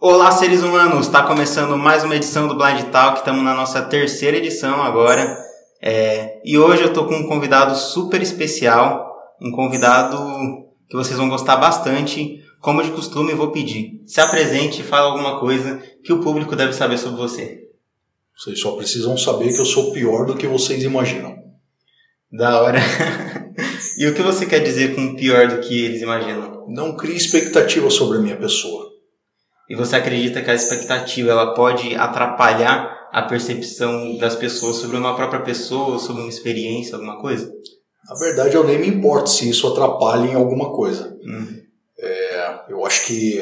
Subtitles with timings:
[0.00, 1.06] Olá, seres humanos!
[1.06, 3.18] Está começando mais uma edição do Blind Talk.
[3.18, 5.36] Estamos na nossa terceira edição agora.
[5.82, 10.16] É, e hoje eu estou com um convidado super especial, um convidado
[10.88, 12.40] que vocês vão gostar bastante.
[12.60, 14.00] Como de costume, vou pedir.
[14.06, 17.64] Se apresente e fale alguma coisa que o público deve saber sobre você.
[18.36, 21.36] Vocês só precisam saber que eu sou pior do que vocês imaginam.
[22.30, 22.78] Da hora.
[23.98, 26.66] e o que você quer dizer com pior do que eles imaginam?
[26.68, 28.96] Não crie expectativa sobre a minha pessoa.
[29.68, 35.14] E você acredita que a expectativa ela pode atrapalhar a percepção das pessoas sobre uma
[35.14, 37.52] própria pessoa, sobre uma experiência, alguma coisa?
[38.08, 41.16] Na verdade, eu nem me importo se isso atrapalha em alguma coisa.
[41.22, 41.62] Hum.
[41.98, 43.40] É, eu acho que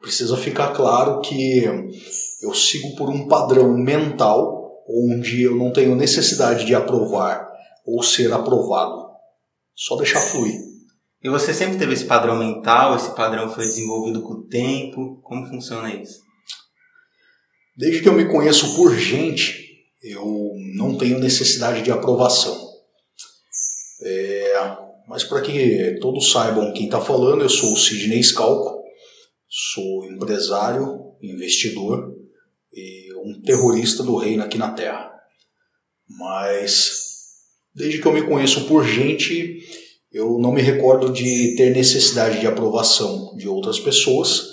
[0.00, 1.64] precisa ficar claro que
[2.42, 7.46] eu sigo por um padrão mental onde eu não tenho necessidade de aprovar
[7.84, 9.08] ou ser aprovado.
[9.74, 10.67] Só deixar fluir.
[11.22, 12.94] E você sempre teve esse padrão mental?
[12.94, 15.20] Esse padrão foi desenvolvido com o tempo?
[15.22, 16.20] Como funciona isso?
[17.76, 22.56] Desde que eu me conheço por gente, eu não tenho necessidade de aprovação.
[24.02, 24.52] É,
[25.08, 28.82] mas para que todos saibam quem está falando, eu sou o Sidney Scalco,
[29.48, 32.14] sou empresário, investidor
[32.72, 35.10] e um terrorista do reino aqui na Terra.
[36.08, 37.08] Mas
[37.74, 39.58] desde que eu me conheço por gente,
[40.12, 44.48] eu não me recordo de ter necessidade de aprovação de outras pessoas.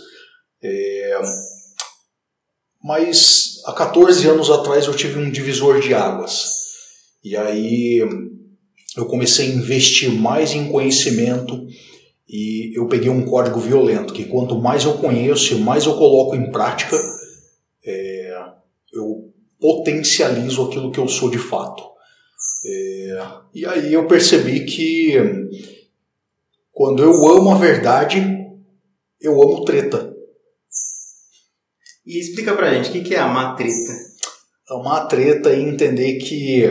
[0.61, 1.19] É,
[2.83, 6.65] mas há 14 anos atrás eu tive um divisor de águas.
[7.23, 8.03] E aí
[8.95, 11.65] eu comecei a investir mais em conhecimento
[12.27, 16.35] e eu peguei um código violento, que quanto mais eu conheço e mais eu coloco
[16.35, 16.97] em prática,
[17.85, 18.37] é,
[18.93, 21.94] eu potencializo aquilo que eu sou de fato.
[22.67, 25.13] É, e aí eu percebi que
[26.71, 28.21] quando eu amo a verdade,
[29.21, 30.13] eu amo treta.
[32.05, 33.93] E explica pra gente, o que é amar treta?
[34.69, 36.63] Amar treta e entender que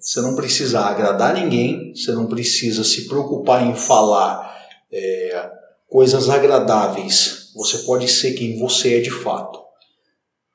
[0.00, 4.56] você não precisa agradar ninguém, você não precisa se preocupar em falar
[4.92, 5.50] é,
[5.88, 7.50] coisas agradáveis.
[7.54, 9.60] Você pode ser quem você é de fato.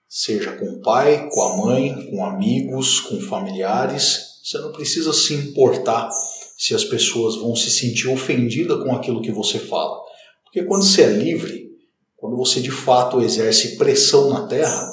[0.08, 4.27] Seja com o pai, com a mãe, com amigos, com familiares.
[4.48, 6.10] Você não precisa se importar
[6.58, 10.00] se as pessoas vão se sentir ofendidas com aquilo que você fala.
[10.46, 11.70] Porque quando você é livre,
[12.16, 14.90] quando você de fato exerce pressão na terra,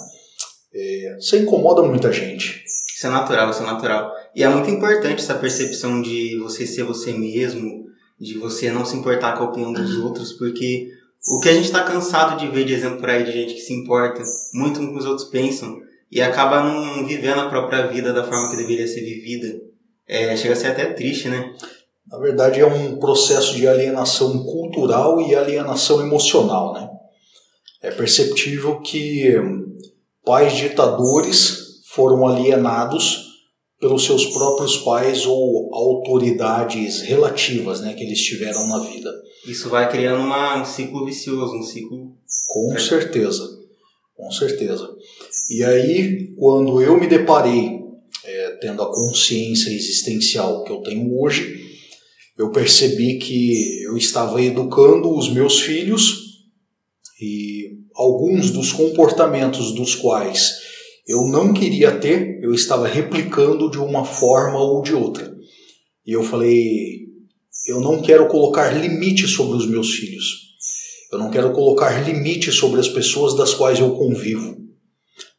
[0.74, 2.64] é, você incomoda muita gente.
[2.66, 4.12] Isso é natural, isso é natural.
[4.34, 7.86] E é muito importante essa percepção de você ser você mesmo,
[8.18, 10.88] de você não se importar com a opinião dos outros, porque
[11.28, 13.60] o que a gente está cansado de ver de exemplo por aí de gente que
[13.60, 14.20] se importa
[14.52, 15.80] muito com o que os outros pensam
[16.14, 19.60] e acaba não vivendo a própria vida da forma que deveria ser vivida,
[20.06, 21.52] é, chega a ser até triste, né?
[22.06, 26.88] Na verdade, é um processo de alienação cultural e alienação emocional, né?
[27.82, 29.34] É perceptível que
[30.24, 33.24] pais ditadores foram alienados
[33.80, 39.10] pelos seus próprios pais ou autoridades relativas né, que eles tiveram na vida.
[39.46, 42.12] Isso vai criando uma, um ciclo vicioso, um ciclo.
[42.46, 43.46] Com certeza,
[44.16, 44.88] com certeza.
[45.48, 47.80] E aí, quando eu me deparei
[48.24, 51.62] é, tendo a consciência existencial que eu tenho hoje,
[52.38, 56.24] eu percebi que eu estava educando os meus filhos
[57.20, 60.64] e alguns dos comportamentos dos quais
[61.06, 65.34] eu não queria ter, eu estava replicando de uma forma ou de outra.
[66.06, 67.04] E eu falei,
[67.66, 70.24] eu não quero colocar limite sobre os meus filhos.
[71.12, 74.63] Eu não quero colocar limite sobre as pessoas das quais eu convivo.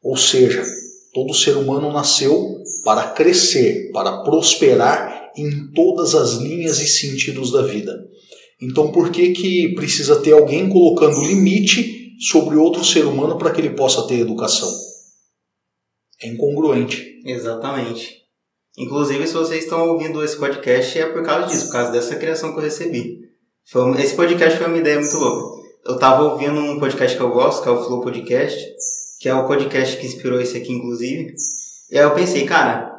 [0.05, 0.63] Ou seja,
[1.11, 7.63] todo ser humano nasceu para crescer, para prosperar em todas as linhas e sentidos da
[7.63, 8.07] vida.
[8.61, 13.59] Então, por que que precisa ter alguém colocando limite sobre outro ser humano para que
[13.59, 14.71] ele possa ter educação?
[16.21, 17.03] É incongruente.
[17.25, 18.21] Exatamente.
[18.77, 22.51] Inclusive, se vocês estão ouvindo esse podcast, é por causa disso, por causa dessa criação
[22.53, 23.21] que eu recebi.
[23.97, 25.63] Esse podcast foi uma ideia muito louca.
[25.83, 28.55] Eu tava ouvindo um podcast que eu gosto, que é o Flow Podcast,
[29.25, 31.33] que é o podcast que inspirou esse aqui, inclusive.
[31.89, 32.93] E aí eu pensei, cara,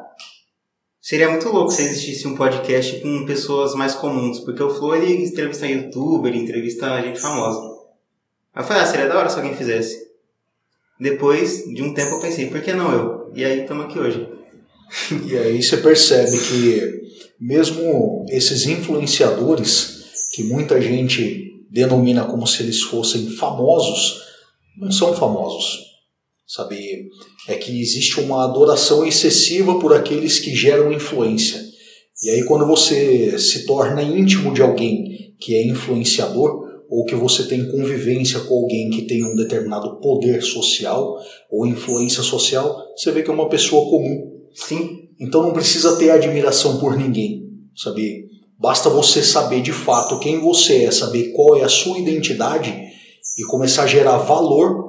[0.99, 5.23] seria muito louco se existisse um podcast com pessoas mais comuns, porque o Flow ele
[5.23, 7.61] entrevista youtuber, ele entrevista gente famosa.
[8.53, 10.05] Aí eu falei, ah, seria da hora se alguém fizesse.
[10.99, 13.31] Depois de um tempo eu pensei, por que não eu?
[13.33, 14.27] E aí estamos aqui hoje.
[15.25, 17.03] E aí você percebe que
[17.39, 24.23] mesmo esses influenciadores, que muita gente denomina como se eles fossem famosos,
[24.77, 25.86] não são famosos.
[26.47, 27.09] Sabe?
[27.47, 31.61] É que existe uma adoração excessiva por aqueles que geram influência.
[32.23, 37.43] E aí quando você se torna íntimo de alguém que é influenciador, ou que você
[37.43, 41.17] tem convivência com alguém que tem um determinado poder social
[41.51, 44.31] ou influência social, você vê que é uma pessoa comum.
[44.53, 45.09] Sim.
[45.19, 47.43] Então não precisa ter admiração por ninguém,
[47.75, 48.27] sabe?
[48.59, 52.73] Basta você saber de fato quem você é, saber qual é a sua identidade
[53.37, 54.86] e começar a gerar valor.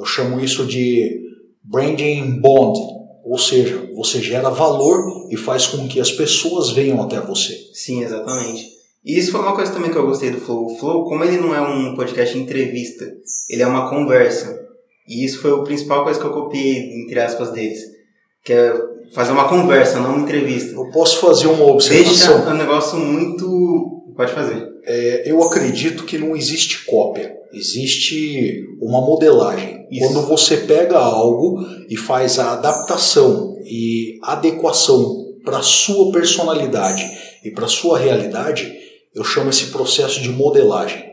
[0.00, 1.20] Eu chamo isso de
[1.62, 2.78] branding bond,
[3.22, 7.54] ou seja, você gera valor e faz com que as pessoas venham até você.
[7.74, 8.66] Sim, exatamente.
[9.04, 10.66] E isso foi uma coisa também que eu gostei do Flow.
[10.66, 13.06] O Flow, como ele não é um podcast de entrevista,
[13.48, 14.58] ele é uma conversa.
[15.06, 17.80] E isso foi a principal coisa que eu copiei, entre aspas, deles.
[18.42, 18.74] Que é
[19.12, 20.72] fazer uma conversa, não uma entrevista.
[20.72, 22.36] Eu posso fazer uma observação?
[22.36, 24.02] Deixa um negócio muito...
[24.16, 24.66] Pode fazer.
[24.84, 27.39] É, eu acredito que não existe cópia.
[27.52, 29.86] Existe uma modelagem.
[29.90, 30.06] Isso.
[30.06, 37.04] Quando você pega algo e faz a adaptação e adequação para a sua personalidade
[37.44, 38.72] e para a sua realidade,
[39.14, 41.10] eu chamo esse processo de modelagem.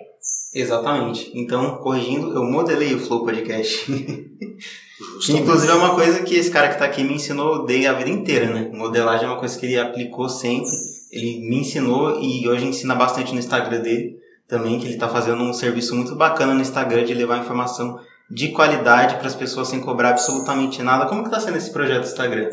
[0.54, 1.32] Exatamente.
[1.34, 3.92] Então, corrigindo, eu modelei o Flow Podcast.
[5.30, 8.10] Inclusive é uma coisa que esse cara que está aqui me ensinou desde a vida
[8.10, 8.70] inteira, né?
[8.74, 10.70] Modelagem é uma coisa que ele aplicou sempre.
[11.12, 14.18] Ele me ensinou e hoje ensina bastante no Instagram dele
[14.48, 18.00] também, que ele está fazendo um serviço muito bacana no Instagram de levar informação
[18.30, 21.06] de qualidade para as pessoas sem cobrar absolutamente nada.
[21.06, 22.50] Como que está sendo esse projeto do Instagram?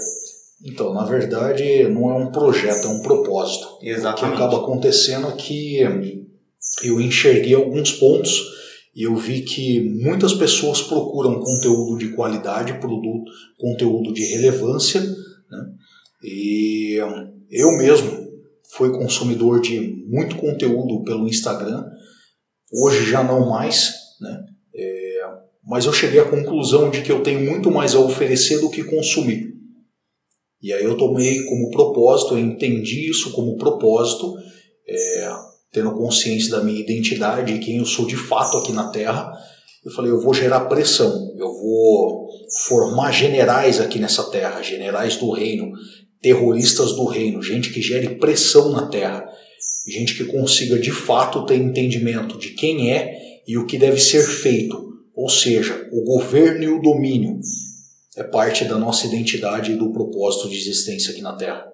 [0.65, 3.79] Então, na verdade, não é um projeto, é um propósito.
[3.83, 4.35] Exatamente.
[4.35, 5.81] O que acaba acontecendo é que
[6.83, 8.55] eu enxerguei alguns pontos
[8.95, 15.67] e eu vi que muitas pessoas procuram conteúdo de qualidade, produto, conteúdo de relevância, né?
[16.23, 16.97] e
[17.51, 18.24] eu mesmo
[18.77, 21.85] fui consumidor de muito conteúdo pelo Instagram,
[22.73, 24.41] hoje já não mais, né?
[24.75, 25.21] É,
[25.65, 28.85] mas eu cheguei à conclusão de que eu tenho muito mais a oferecer do que
[28.85, 29.55] consumir.
[30.61, 34.35] E aí eu tomei como propósito, eu entendi isso como propósito,
[34.89, 35.31] é,
[35.73, 39.33] tendo consciência da minha identidade e quem eu sou de fato aqui na Terra,
[39.85, 42.27] eu falei, eu vou gerar pressão, eu vou
[42.67, 45.71] formar generais aqui nessa terra, generais do reino,
[46.25, 49.29] terroristas do reino, gente que gere pressão na terra,
[49.87, 54.23] gente que consiga de fato ter entendimento de quem é e o que deve ser
[54.23, 57.39] feito, ou seja, o governo e o domínio
[58.17, 61.67] é parte da nossa identidade e do propósito de existência aqui na Terra.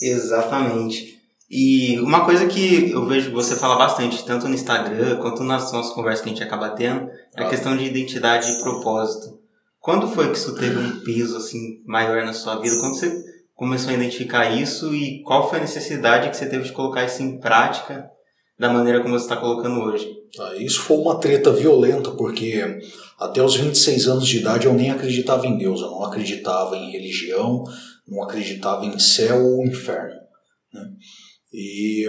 [0.00, 1.18] Exatamente.
[1.50, 5.92] E uma coisa que eu vejo você falar bastante, tanto no Instagram quanto nas nossas
[5.92, 7.06] conversas que a gente acaba tendo,
[7.36, 7.50] é a ah.
[7.50, 9.38] questão de identidade e propósito.
[9.78, 12.78] Quando foi que isso teve um peso assim maior na sua vida?
[12.80, 16.72] Quando você começou a identificar isso e qual foi a necessidade que você teve de
[16.72, 18.10] colocar isso em prática
[18.58, 20.08] da maneira como você está colocando hoje?
[20.38, 22.80] Ah, isso foi uma treta violenta, porque
[23.18, 26.90] até os 26 anos de idade eu nem acreditava em Deus, eu não acreditava em
[26.90, 27.64] religião,
[28.06, 30.20] não acreditava em céu ou inferno.
[30.72, 30.90] Né?
[31.52, 32.06] E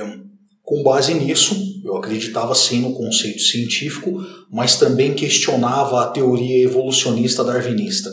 [0.63, 7.43] com base nisso, eu acreditava sim no conceito científico, mas também questionava a teoria evolucionista
[7.43, 8.09] darwinista.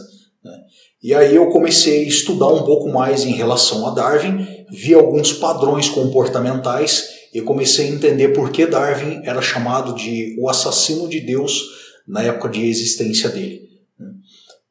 [1.02, 5.32] E aí eu comecei a estudar um pouco mais em relação a Darwin, vi alguns
[5.32, 11.20] padrões comportamentais e comecei a entender por que Darwin era chamado de o assassino de
[11.20, 11.60] Deus
[12.06, 13.62] na época de existência dele.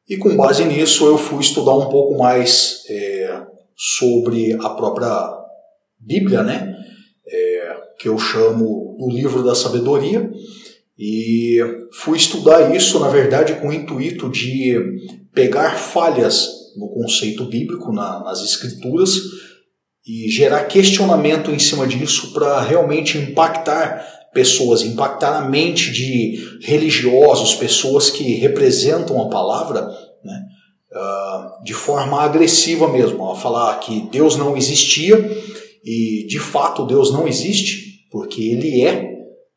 [0.08, 3.42] E com base nisso eu fui estudar um pouco mais é,
[3.76, 5.38] sobre a própria
[5.98, 6.74] Bíblia, né?
[7.26, 10.30] É, que eu chamo o livro da sabedoria,
[10.98, 11.58] e
[11.92, 14.76] fui estudar isso, na verdade, com o intuito de
[15.34, 19.20] pegar falhas no conceito bíblico, na, nas escrituras,
[20.06, 27.54] e gerar questionamento em cima disso para realmente impactar pessoas, impactar a mente de religiosos,
[27.54, 29.82] pessoas que representam a palavra,
[30.24, 30.42] né,
[30.92, 35.16] uh, de forma agressiva mesmo, a falar que Deus não existia
[35.84, 39.02] e de fato Deus não existe, porque Ele é.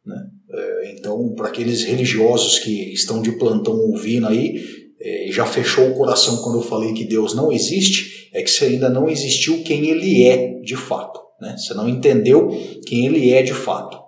[0.05, 0.25] Né?
[0.51, 5.95] É, então, para aqueles religiosos que estão de plantão ouvindo aí, é, já fechou o
[5.95, 9.87] coração quando eu falei que Deus não existe, é que você ainda não existiu quem
[9.87, 11.19] Ele é de fato.
[11.39, 11.55] Né?
[11.55, 12.49] Você não entendeu
[12.87, 13.99] quem Ele é de fato.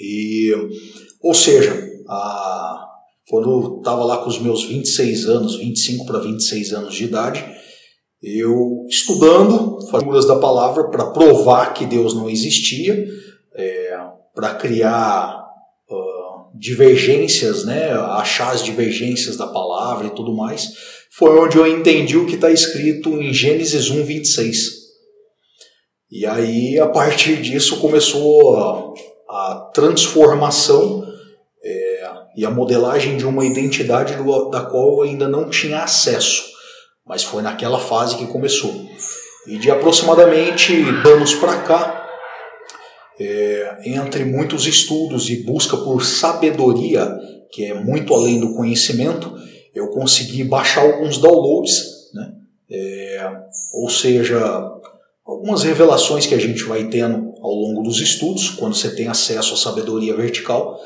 [0.00, 0.52] E,
[1.22, 1.72] ou seja,
[2.08, 2.88] a,
[3.28, 7.44] quando eu estava lá com os meus 26 anos, 25 para 26 anos de idade,
[8.20, 13.06] eu estudando figuras da palavra para provar que Deus não existia,
[13.54, 13.96] é,
[14.34, 15.49] para criar
[16.54, 20.68] divergências, né, achar as divergências da palavra e tudo mais,
[21.12, 24.80] foi onde eu entendi o que está escrito em Gênesis 1, 26.
[26.10, 28.92] E aí, a partir disso, começou a,
[29.28, 31.06] a transformação
[31.64, 36.50] é, e a modelagem de uma identidade do, da qual eu ainda não tinha acesso
[37.10, 38.72] mas foi naquela fase que começou.
[39.44, 40.72] E de aproximadamente
[41.04, 41.99] anos para cá,
[43.20, 47.06] é, entre muitos estudos e busca por sabedoria,
[47.52, 49.30] que é muito além do conhecimento,
[49.74, 52.32] eu consegui baixar alguns downloads, né?
[52.70, 53.30] É,
[53.74, 54.40] ou seja,
[55.26, 59.52] algumas revelações que a gente vai tendo ao longo dos estudos, quando você tem acesso
[59.52, 60.80] à sabedoria vertical,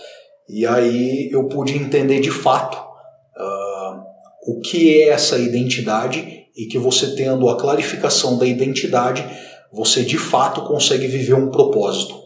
[0.49, 6.79] e aí eu pude entender de fato uh, o que é essa identidade e que
[6.79, 9.25] você tendo a clarificação da identidade,
[9.73, 12.24] você de fato consegue viver um propósito.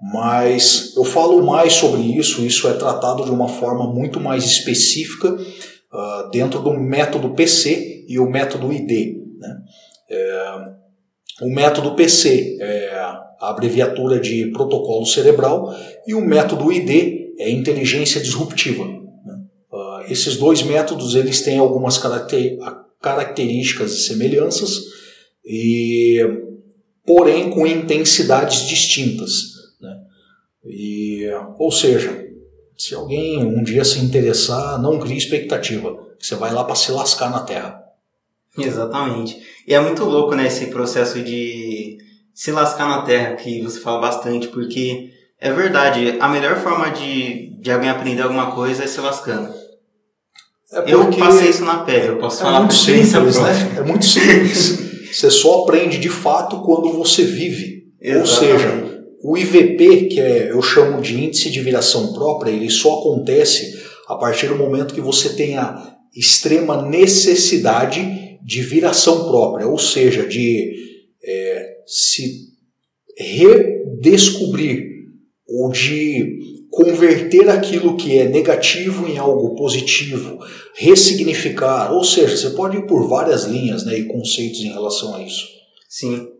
[0.00, 5.32] Mas eu falo mais sobre isso, isso é tratado de uma forma muito mais específica
[5.32, 9.16] uh, dentro do método PC e o método ID.
[9.38, 9.56] Né?
[10.10, 10.56] É,
[11.42, 15.74] o método PC é a abreviatura de protocolo cerebral
[16.06, 18.84] e o método ID é inteligência disruptiva.
[18.84, 19.34] Né?
[19.72, 21.98] Uh, esses dois métodos eles têm algumas
[23.00, 24.78] características e semelhanças,
[25.44, 26.20] e
[27.04, 29.55] porém com intensidades distintas.
[30.68, 31.24] E,
[31.58, 32.26] ou seja,
[32.76, 35.96] se alguém um dia se interessar, não crie expectativa.
[36.18, 37.82] Você vai lá para se lascar na Terra.
[38.58, 39.38] Exatamente.
[39.66, 41.98] E é muito louco, né, esse processo de
[42.34, 47.50] se lascar na Terra, que você fala bastante, porque é verdade, a melhor forma de,
[47.60, 49.52] de alguém aprender alguma coisa é se lascando.
[50.72, 53.76] É eu passei isso na pele, eu posso é falar muito simples, né?
[53.78, 54.78] É muito simples.
[55.12, 57.86] você só aprende de fato quando você vive.
[58.00, 58.52] Exatamente.
[58.52, 63.00] Ou seja, o IVP, que é, eu chamo de índice de viração própria, ele só
[63.00, 69.78] acontece a partir do momento que você tem a extrema necessidade de viração própria, ou
[69.78, 70.72] seja, de
[71.22, 72.46] é, se
[73.18, 74.84] redescobrir
[75.48, 76.38] ou de
[76.70, 80.38] converter aquilo que é negativo em algo positivo,
[80.74, 85.22] ressignificar, ou seja, você pode ir por várias linhas né, e conceitos em relação a
[85.22, 85.46] isso.
[85.88, 86.35] Sim.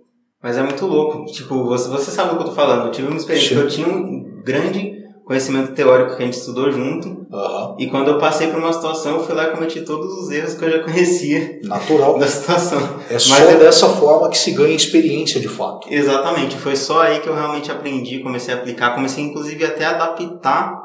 [0.46, 1.24] Mas é muito louco.
[1.24, 2.86] Tipo, você, você sabe o que eu tô falando.
[2.86, 3.54] Eu tive uma experiência Sim.
[3.56, 4.92] que eu tinha um grande
[5.24, 7.08] conhecimento teórico que a gente estudou junto.
[7.08, 7.76] Uhum.
[7.80, 10.54] E quando eu passei por uma situação, eu fui lá e cometi todos os erros
[10.54, 11.58] que eu já conhecia.
[11.64, 12.16] Natural.
[12.20, 12.78] Da situação.
[13.10, 15.88] É só Mas dessa forma que se ganha experiência de fato.
[15.92, 16.56] Exatamente.
[16.56, 20.80] Foi só aí que eu realmente aprendi, comecei a aplicar, comecei inclusive até a adaptar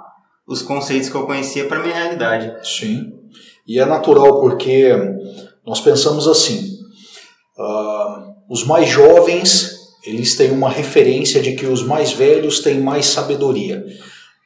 [0.47, 2.51] os conceitos que eu conhecia para minha realidade.
[2.67, 3.11] Sim.
[3.67, 4.91] E é natural porque
[5.63, 6.79] nós pensamos assim.
[7.59, 13.05] Uh, os mais jovens, eles têm uma referência de que os mais velhos têm mais
[13.05, 13.81] sabedoria.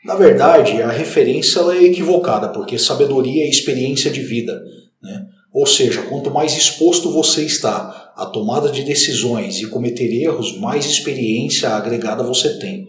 [0.06, 4.62] Na verdade, a referência é equivocada, porque sabedoria é experiência de vida.
[5.02, 5.26] Né?
[5.52, 10.86] Ou seja, quanto mais exposto você está à tomada de decisões e cometer erros, mais
[10.86, 12.88] experiência agregada você tem.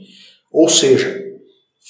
[0.53, 1.19] Ou seja,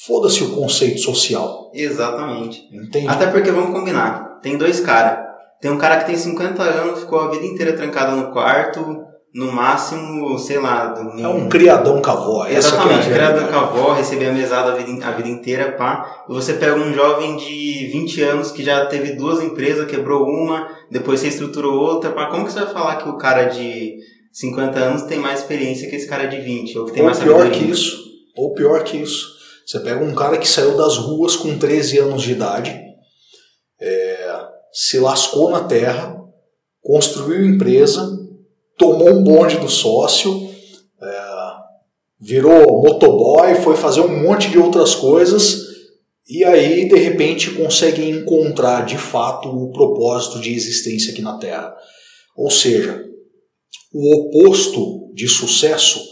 [0.06, 1.73] foda-se o conceito social.
[1.75, 2.62] Exatamente.
[2.73, 3.09] Entende?
[3.09, 5.26] Até porque, vamos combinar, tem dois caras.
[5.61, 9.04] Tem um cara que tem 50 anos, ficou a vida inteira trancado no quarto,
[9.37, 10.95] no máximo, sei lá.
[11.19, 12.47] É um criadão cavó.
[12.47, 16.25] Exatamente, é criadão cavó, receber a mesada a vida, a vida inteira, pá.
[16.26, 20.66] E você pega um jovem de 20 anos que já teve duas empresas, quebrou uma,
[20.90, 22.31] depois você estruturou outra, pá.
[22.31, 23.99] Como que você vai falar que o cara de
[24.33, 26.78] 50 anos tem mais experiência que esse cara de 20?
[26.78, 27.62] Ou que tem ou mais pior sabedoria?
[27.62, 28.07] que isso.
[28.35, 29.37] Ou pior que isso.
[29.66, 32.75] Você pega um cara que saiu das ruas com 13 anos de idade,
[33.78, 36.16] é, se lascou na terra,
[36.81, 38.15] construiu empresa,
[38.76, 40.50] tomou um bonde do sócio,
[41.00, 41.23] é,
[42.21, 45.66] virou motoboy, foi fazer um monte de outras coisas
[46.28, 51.75] e aí de repente consegue encontrar de fato o propósito de existência aqui na Terra.
[52.37, 53.04] Ou seja,
[53.92, 56.04] o oposto de sucesso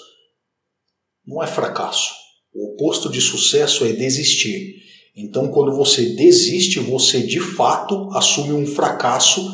[1.27, 2.15] não é fracasso.
[2.55, 4.77] O oposto de sucesso é desistir.
[5.17, 9.45] Então, quando você desiste, você de fato assume um fracasso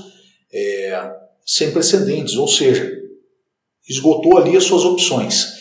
[0.53, 1.11] é,
[1.45, 2.35] sem precedentes.
[2.35, 3.00] Ou seja,
[3.91, 5.61] esgotou ali as suas opções.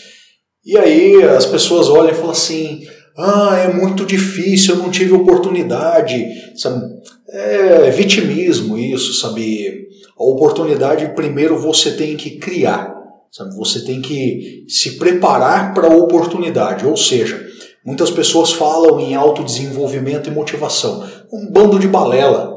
[0.66, 2.86] E aí as pessoas olham e falam assim:
[3.18, 6.26] ah, é muito difícil, eu não tive oportunidade.
[6.56, 6.86] Sabe?
[7.32, 9.88] É vitimismo isso, sabe?
[10.18, 12.94] A oportunidade primeiro você tem que criar,
[13.32, 13.56] sabe?
[13.56, 17.46] Você tem que se preparar para a oportunidade, ou seja,
[17.86, 22.54] muitas pessoas falam em autodesenvolvimento e motivação, um bando de balela,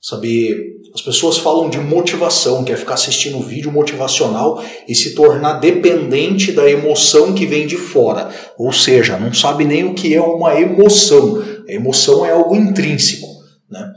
[0.00, 0.75] sabe?
[0.96, 6.52] As pessoas falam de motivação, que é ficar assistindo vídeo motivacional e se tornar dependente
[6.52, 8.30] da emoção que vem de fora.
[8.56, 11.44] Ou seja, não sabe nem o que é uma emoção.
[11.68, 13.26] A emoção é algo intrínseco.
[13.70, 13.92] Né?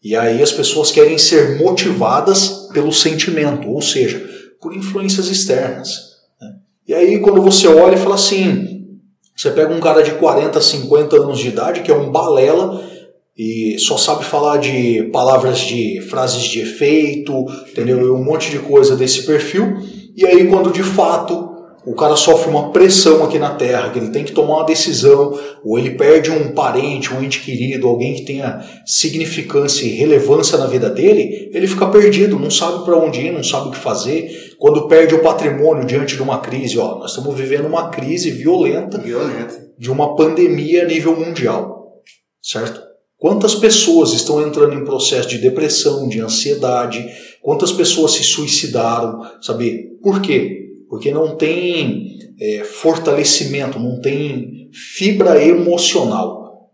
[0.00, 4.24] E aí as pessoas querem ser motivadas pelo sentimento, ou seja,
[4.60, 6.12] por influências externas.
[6.40, 6.52] Né?
[6.86, 9.00] E aí quando você olha e fala assim,
[9.36, 12.93] você pega um cara de 40, 50 anos de idade, que é um balela,
[13.36, 17.32] e só sabe falar de palavras de frases de efeito,
[17.68, 18.14] entendeu?
[18.14, 19.76] Um monte de coisa desse perfil.
[20.16, 21.52] E aí, quando de fato
[21.86, 25.38] o cara sofre uma pressão aqui na Terra, que ele tem que tomar uma decisão,
[25.62, 30.66] ou ele perde um parente, um ente querido, alguém que tenha significância e relevância na
[30.66, 34.54] vida dele, ele fica perdido, não sabe para onde ir, não sabe o que fazer.
[34.58, 38.96] Quando perde o patrimônio diante de uma crise, ó, nós estamos vivendo uma crise violenta,
[38.96, 39.54] Violenta.
[39.78, 42.00] de uma pandemia a nível mundial,
[42.40, 42.93] certo?
[43.18, 47.08] Quantas pessoas estão entrando em processo de depressão, de ansiedade?
[47.40, 49.20] Quantas pessoas se suicidaram?
[49.40, 50.72] Sabe por quê?
[50.88, 56.70] Porque não tem é, fortalecimento, não tem fibra emocional.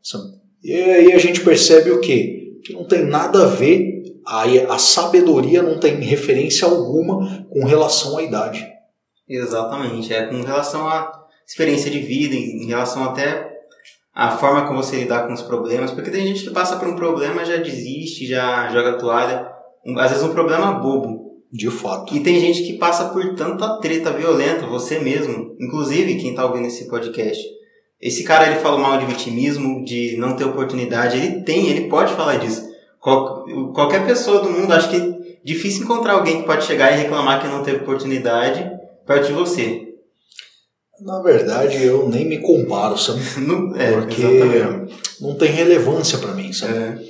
[0.63, 2.59] E aí a gente percebe o quê?
[2.65, 8.19] Que não tem nada a ver, a, a sabedoria não tem referência alguma com relação
[8.19, 8.67] à idade.
[9.29, 10.13] Exatamente.
[10.13, 11.13] É com relação à
[11.47, 13.50] experiência de vida, em relação até
[14.21, 16.95] à forma como você lidar com os problemas, porque tem gente que passa por um
[16.95, 19.49] problema já desiste, já joga a toalha.
[19.97, 21.31] Às vezes um problema bobo.
[21.53, 22.15] De fato.
[22.15, 26.67] E tem gente que passa por tanta treta violenta, você mesmo, inclusive quem tá ouvindo
[26.69, 27.43] esse podcast.
[28.01, 32.13] Esse cara ele falou mal de vitimismo, de não ter oportunidade, ele tem, ele pode
[32.13, 32.63] falar disso.
[33.01, 35.13] Qual- qualquer pessoa do mundo, acho que é
[35.43, 38.71] difícil encontrar alguém que pode chegar e reclamar que não teve oportunidade
[39.05, 39.90] perto de você.
[41.03, 43.21] Na verdade, eu nem me comparo, sabe?
[43.41, 44.95] Não- é, Porque exatamente.
[45.21, 47.01] não tem relevância para mim, sabe?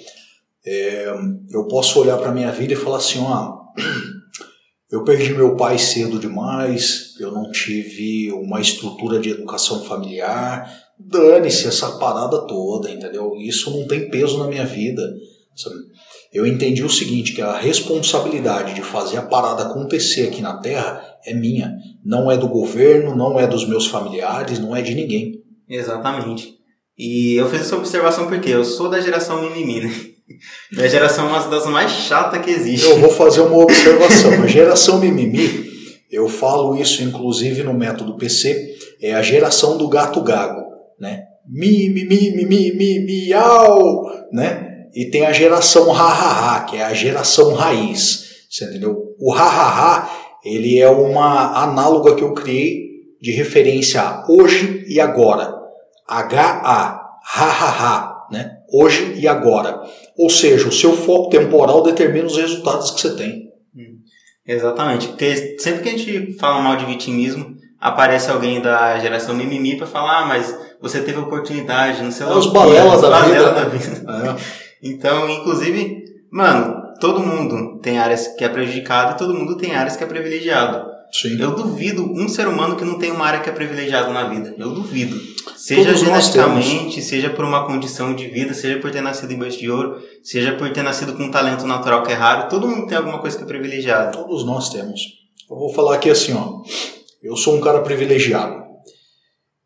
[0.64, 1.06] É,
[1.50, 3.58] Eu posso olhar para minha vida e falar assim, ó,
[4.90, 11.66] eu perdi meu pai cedo demais, eu não tive uma estrutura de educação familiar, dane-se
[11.66, 13.34] essa parada toda, entendeu?
[13.38, 15.02] Isso não tem peso na minha vida,
[15.56, 15.76] sabe?
[16.32, 21.02] Eu entendi o seguinte, que a responsabilidade de fazer a parada acontecer aqui na Terra
[21.24, 25.42] é minha, não é do governo, não é dos meus familiares, não é de ninguém.
[25.68, 26.58] exatamente.
[26.98, 29.90] E eu fiz essa observação porque eu sou da geração mimimi, né?
[30.70, 32.86] Minha geração é uma das mais chatas que existe.
[32.86, 34.32] Eu vou fazer uma observação.
[34.42, 35.66] A geração mimimi,
[36.10, 40.60] eu falo isso inclusive no método PC, é a geração do gato gago,
[40.98, 41.24] né?
[41.48, 44.86] Mi, mi, mi, mi, mi, mi, miau, né?
[44.94, 49.14] E tem a geração ha-ha-ha, que é a geração raiz, você entendeu?
[49.18, 55.54] O ha-ha-ha, ele é uma análoga que eu criei de referência a hoje e agora.
[56.08, 58.58] H-A, ha-ha-ha, né?
[58.72, 59.80] Hoje e agora.
[60.18, 63.50] Ou seja, o seu foco temporal determina os resultados que você tem.
[64.46, 69.76] Exatamente, porque sempre que a gente fala mal de vitimismo, aparece alguém da geração mimimi
[69.76, 72.32] pra falar, ah, mas você teve oportunidade, não sei lá.
[72.32, 74.00] É os o quê, balela os da balela vida.
[74.02, 74.36] da vida.
[74.82, 79.96] Então, inclusive, mano, todo mundo tem áreas que é prejudicado e todo mundo tem áreas
[79.96, 80.88] que é privilegiado.
[81.12, 81.40] Sim.
[81.40, 84.54] Eu duvido um ser humano que não tem uma área que é privilegiado na vida.
[84.56, 85.20] Eu duvido.
[85.56, 89.58] Seja Todos geneticamente, seja por uma condição de vida, seja por ter nascido em berço
[89.58, 92.86] de ouro, seja por ter nascido com um talento natural que é raro, todo mundo
[92.86, 94.16] tem alguma coisa que é privilegiado.
[94.16, 95.00] Todos nós temos.
[95.50, 96.62] Eu vou falar aqui assim, ó.
[97.22, 98.60] Eu sou um cara privilegiado.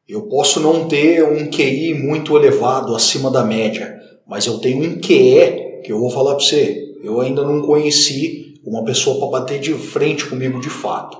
[0.08, 3.94] Eu posso não ter um QI muito elevado acima da média,
[4.26, 6.93] mas eu tenho um QE que eu vou falar para você.
[7.04, 11.18] Eu ainda não conheci uma pessoa para bater de frente comigo de fato.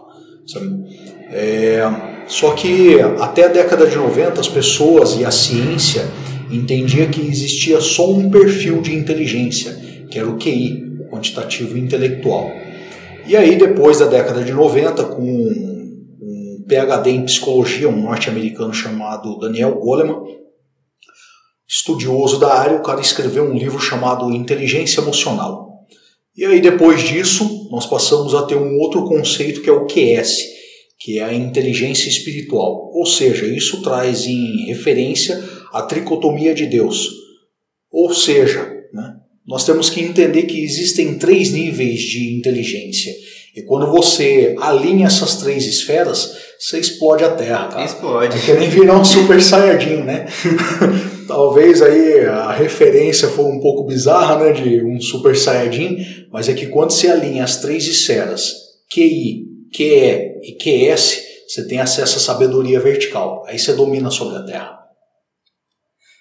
[1.30, 1.82] É,
[2.26, 6.08] só que até a década de 90 as pessoas e a ciência
[6.50, 9.76] entendia que existia só um perfil de inteligência,
[10.10, 12.50] que era o QI, o quantitativo intelectual.
[13.26, 19.38] E aí, depois da década de 90, com um PhD em psicologia, um norte-americano chamado
[19.38, 20.22] Daniel Goleman,
[21.68, 25.73] estudioso da área, o cara escreveu um livro chamado Inteligência Emocional.
[26.36, 30.38] E aí, depois disso, nós passamos a ter um outro conceito que é o QS,
[30.98, 32.90] que é a inteligência espiritual.
[32.92, 35.42] Ou seja, isso traz em referência
[35.72, 37.08] a tricotomia de Deus.
[37.90, 39.14] Ou seja, né,
[39.46, 43.12] nós temos que entender que existem três níveis de inteligência.
[43.54, 47.84] E quando você alinha essas três esferas, você explode a Terra, cara.
[47.84, 48.36] Explode.
[48.36, 50.26] É que nem virar um super saiyajin, né?
[51.26, 56.54] Talvez aí a referência foi um pouco bizarra, né, de um super saiyajin, mas é
[56.54, 58.52] que quando você alinha as três esferas,
[58.92, 63.44] QI, QE e QS, você tem acesso à sabedoria vertical.
[63.46, 64.78] Aí você domina sobre a Terra.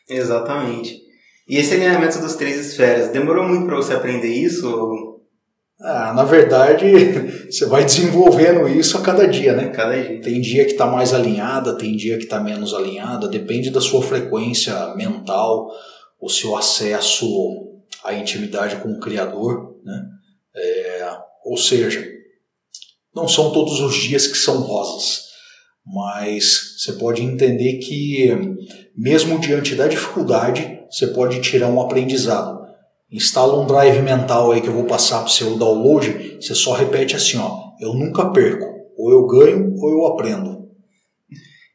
[0.09, 1.01] Exatamente.
[1.47, 4.69] E esse alinhamento das três esferas, demorou muito para você aprender isso?
[4.69, 5.12] ou
[5.83, 6.87] Ah, na verdade,
[7.51, 9.67] você vai desenvolvendo isso a cada dia, né?
[9.67, 10.21] Cada dia.
[10.21, 14.01] Tem dia que está mais alinhada, tem dia que está menos alinhada, depende da sua
[14.01, 15.69] frequência mental,
[16.21, 17.27] o seu acesso
[18.01, 20.05] à intimidade com o Criador, né?
[20.55, 22.01] É, ou seja,
[23.13, 25.23] não são todos os dias que são rosas,
[25.85, 28.29] mas você pode entender que,
[28.95, 32.62] mesmo diante da dificuldade, você pode tirar um aprendizado.
[33.13, 36.73] Instala um drive mental aí que eu vou passar para o seu download, você só
[36.73, 38.65] repete assim, ó, eu nunca perco,
[38.97, 40.63] ou eu ganho ou eu aprendo.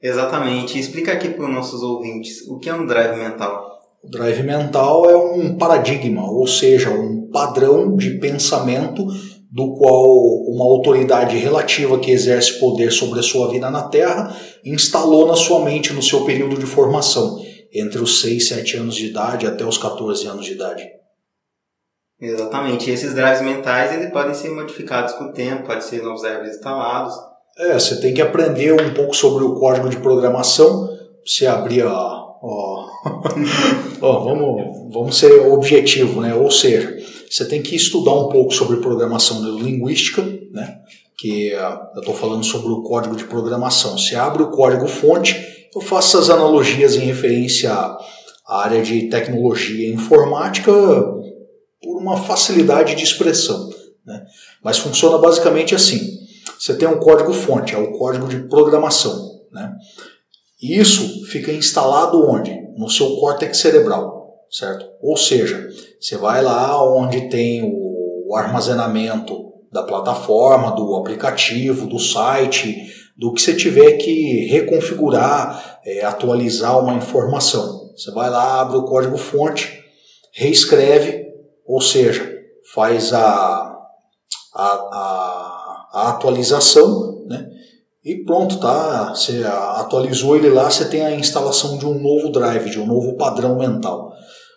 [0.02, 0.78] Exatamente.
[0.78, 3.68] Explica aqui para os nossos ouvintes o que é um drive mental.
[4.02, 9.06] O drive mental é um paradigma, ou seja, um padrão de pensamento
[9.50, 10.04] do qual
[10.48, 15.64] uma autoridade relativa que exerce poder sobre a sua vida na Terra instalou na sua
[15.64, 17.38] mente no seu período de formação,
[17.72, 20.98] entre os 6, 7 anos de idade até os 14 anos de idade.
[22.20, 22.90] Exatamente.
[22.90, 26.56] E esses drives mentais eles podem ser modificados com o tempo, podem ser novos drives
[26.56, 27.14] instalados.
[27.58, 30.88] É, você tem que aprender um pouco sobre o código de programação.
[31.24, 32.18] Você abrir a.
[32.40, 32.86] Ó,
[34.00, 36.34] ó, vamos, vamos ser objetivo, né?
[36.34, 36.96] Ou seja,
[37.28, 40.78] você tem que estudar um pouco sobre programação neurolinguística, né?
[41.18, 43.98] Que uh, eu estou falando sobre o código de programação.
[43.98, 47.98] Você abre o código fonte, eu faço essas analogias em referência à
[48.48, 50.72] área de tecnologia informática
[51.82, 53.70] por uma facilidade de expressão.
[54.04, 54.24] Né?
[54.62, 56.18] Mas funciona basicamente assim
[56.58, 59.42] você tem um código fonte, é o código de programação.
[59.52, 59.72] Né?
[60.60, 62.52] E isso fica instalado onde?
[62.76, 64.84] No seu córtex cerebral, certo?
[65.00, 65.68] Ou seja,
[66.00, 73.40] você vai lá onde tem o armazenamento da plataforma, do aplicativo, do site, do que
[73.40, 77.92] você tiver que reconfigurar, é, atualizar uma informação.
[77.96, 79.80] Você vai lá, abre o código fonte,
[80.32, 81.27] reescreve,
[81.68, 82.28] ou seja,
[82.74, 83.78] faz a,
[84.54, 85.58] a, a
[85.92, 87.46] a atualização, né?
[88.04, 89.14] E pronto, tá?
[89.14, 93.16] Você atualizou ele lá, você tem a instalação de um novo drive, de um novo
[93.16, 94.12] padrão mental.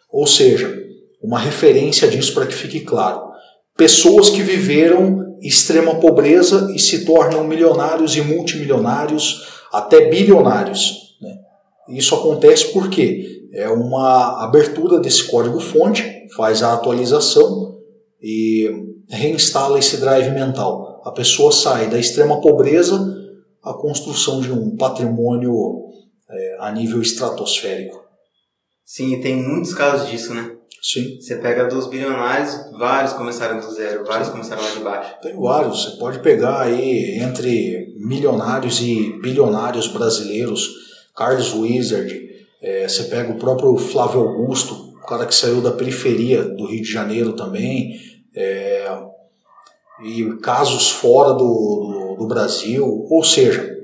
[0.09, 0.73] Ou seja,
[1.21, 3.31] uma referência disso para que fique claro.
[3.75, 11.17] Pessoas que viveram extrema pobreza e se tornam milionários e multimilionários, até bilionários.
[11.21, 11.35] Né?
[11.89, 16.03] Isso acontece porque é uma abertura desse código-fonte,
[16.35, 17.77] faz a atualização
[18.21, 18.69] e
[19.09, 22.99] reinstala esse drive mental a pessoa sai da extrema pobreza
[23.63, 25.53] à construção de um patrimônio
[26.29, 28.01] é, a nível estratosférico.
[28.85, 30.51] Sim, tem muitos casos disso, né?
[30.81, 31.19] Sim.
[31.19, 34.33] Você pega dos bilionários, vários começaram do zero, vários Sim.
[34.33, 35.15] começaram lá de baixo.
[35.21, 35.83] Tem vários.
[35.83, 40.69] Você pode pegar aí entre milionários e bilionários brasileiros,
[41.15, 42.29] Carlos Wizard,
[42.61, 46.89] é, você pega o próprio Flávio Augusto, cara que saiu da periferia do Rio de
[46.89, 47.99] Janeiro também,
[48.33, 48.87] é,
[50.05, 53.77] e casos fora do, do, do Brasil, ou seja,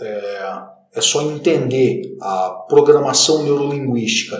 [0.00, 0.42] é,
[0.96, 4.36] é, só entender a programação neurolinguística.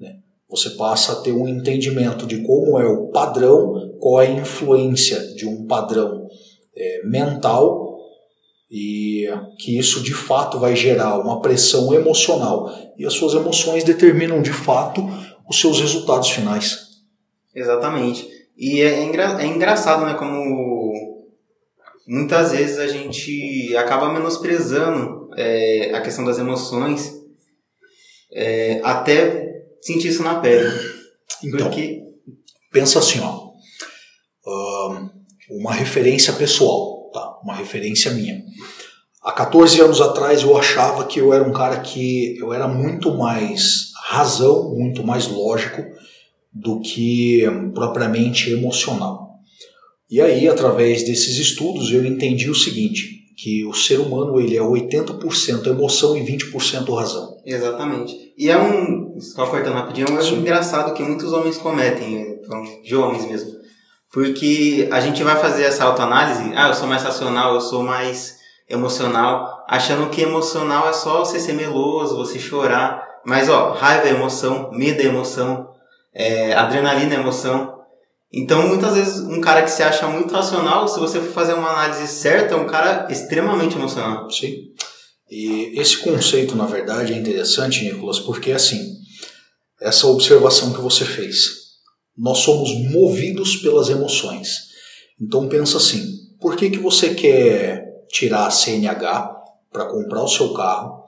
[0.00, 0.20] Né?
[0.48, 5.20] Você passa a ter um entendimento de como é o padrão, qual é a influência
[5.34, 6.28] de um padrão
[6.74, 7.98] é, mental
[8.70, 14.40] e que isso de fato vai gerar uma pressão emocional e as suas emoções determinam
[14.40, 15.06] de fato
[15.52, 16.88] os seus resultados finais.
[17.54, 18.26] Exatamente.
[18.56, 20.14] E é, engra, é engraçado, né?
[20.14, 20.92] Como
[22.08, 27.12] muitas vezes a gente acaba menosprezando é, a questão das emoções
[28.32, 30.70] é, até sentir isso na pele.
[31.44, 32.00] Então, Porque...
[32.72, 33.52] pensa assim, ó.
[35.50, 37.38] uma referência pessoal, tá?
[37.42, 38.42] Uma referência minha.
[39.22, 43.16] Há 14 anos atrás eu achava que eu era um cara que eu era muito
[43.16, 45.82] mais razão, muito mais lógico
[46.52, 49.38] do que propriamente emocional.
[50.10, 54.60] E aí, através desses estudos, eu entendi o seguinte, que o ser humano ele é
[54.60, 57.38] 80% emoção e 20% razão.
[57.46, 58.14] Exatamente.
[58.36, 62.62] E é um, só cortando rapidinho, é um erro engraçado que muitos homens cometem, então,
[62.82, 63.52] de homens mesmo.
[64.12, 68.36] Porque a gente vai fazer essa autoanálise, ah, eu sou mais racional, eu sou mais
[68.68, 73.11] emocional, achando que emocional é só você ser meloso, você chorar.
[73.24, 75.68] Mas ó, raiva é emoção, medo é emoção,
[76.12, 77.80] é, adrenalina, emoção.
[78.32, 81.70] Então, muitas vezes, um cara que se acha muito racional, se você for fazer uma
[81.70, 84.30] análise certa, é um cara extremamente emocional.
[84.30, 84.72] Sim.
[85.30, 88.96] E esse conceito, na verdade, é interessante, Nicolas, porque assim,
[89.80, 91.62] essa observação que você fez,
[92.16, 94.72] nós somos movidos pelas emoções.
[95.20, 96.04] Então pensa assim,
[96.40, 99.34] por que, que você quer tirar a CNH
[99.70, 101.04] para comprar o seu carro?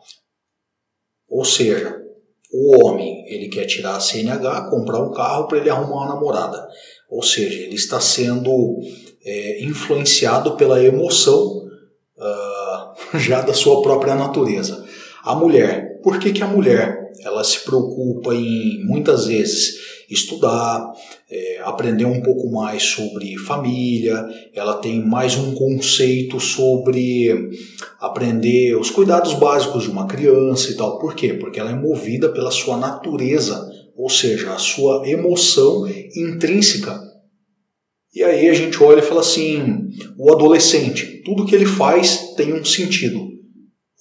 [1.29, 2.04] Ou seja,
[2.57, 6.65] o homem, ele quer tirar a CNH, comprar um carro para ele arrumar uma namorada.
[7.11, 8.79] Ou seja, ele está sendo
[9.25, 11.67] é, influenciado pela emoção
[12.17, 14.85] uh, já da sua própria natureza.
[15.25, 20.93] A mulher, por que, que a mulher ela se preocupa em muitas vezes estudar,
[21.31, 27.51] é, aprender um pouco mais sobre família, ela tem mais um conceito sobre
[27.99, 30.99] aprender os cuidados básicos de uma criança e tal.
[30.99, 31.33] Por quê?
[31.35, 37.01] Porque ela é movida pela sua natureza, ou seja, a sua emoção intrínseca.
[38.15, 42.53] E aí a gente olha e fala assim: o adolescente, tudo que ele faz tem
[42.53, 43.33] um sentido.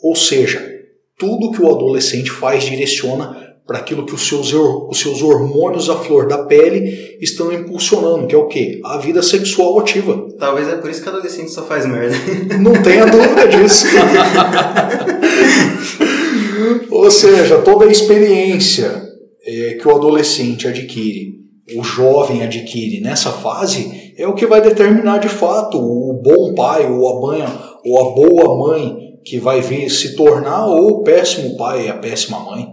[0.01, 0.72] Ou seja,
[1.17, 5.95] tudo que o adolescente faz direciona para aquilo que os seus, os seus hormônios à
[5.95, 8.81] flor da pele estão impulsionando, que é o quê?
[8.83, 10.27] A vida sexual ativa.
[10.37, 12.13] Talvez é por isso que adolescente só faz merda.
[12.59, 13.87] Não tenha dúvida disso.
[16.91, 19.01] Ou seja, toda a experiência
[19.45, 21.33] é, que o adolescente adquire,
[21.75, 26.85] o jovem adquire nessa fase, é o que vai determinar de fato o bom pai
[26.85, 27.45] ou a mãe,
[27.85, 31.97] ou a boa mãe que vai vir se tornar ou o péssimo pai e a
[31.97, 32.67] péssima mãe.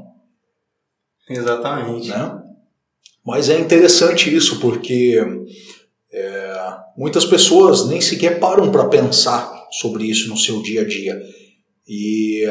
[1.29, 2.09] Exatamente.
[2.09, 2.43] Né?
[3.25, 5.21] Mas é interessante isso, porque
[6.13, 11.21] é, muitas pessoas nem sequer param para pensar sobre isso no seu dia a dia.
[11.87, 12.45] E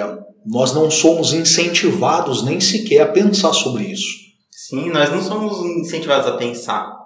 [0.45, 4.07] nós não somos incentivados nem sequer a pensar sobre isso.
[4.49, 6.97] Sim, nós não somos incentivados a pensar.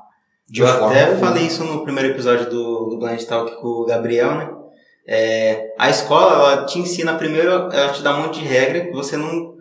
[0.50, 1.20] De Eu até alguma.
[1.20, 4.63] falei isso no primeiro episódio do, do Blind Talk com o Gabriel, né?
[5.08, 8.92] É, a escola, ela te ensina primeiro, ela te dá um monte de regra que
[8.92, 9.54] você não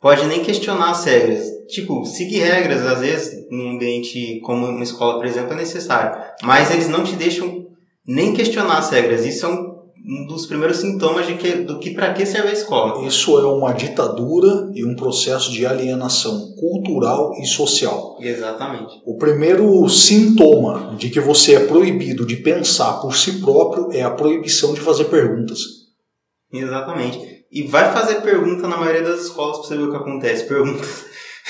[0.00, 1.44] pode nem questionar as regras.
[1.68, 6.20] Tipo, seguir regras, às vezes, num ambiente como uma escola, por exemplo, é necessário.
[6.42, 7.66] Mas eles não te deixam
[8.06, 9.24] nem questionar as regras.
[9.24, 9.69] Isso é um
[10.10, 13.06] um dos primeiros sintomas de que, do que para que serve a escola.
[13.06, 18.18] Isso é uma ditadura e um processo de alienação cultural e social.
[18.20, 19.00] Exatamente.
[19.06, 24.10] O primeiro sintoma de que você é proibido de pensar por si próprio é a
[24.10, 25.60] proibição de fazer perguntas.
[26.52, 27.44] Exatamente.
[27.52, 30.42] E vai fazer pergunta na maioria das escolas para você ver o que acontece.
[30.44, 31.04] Perguntas.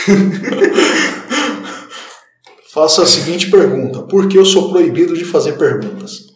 [2.73, 6.30] Faça a seguinte pergunta: Por que eu sou proibido de fazer perguntas?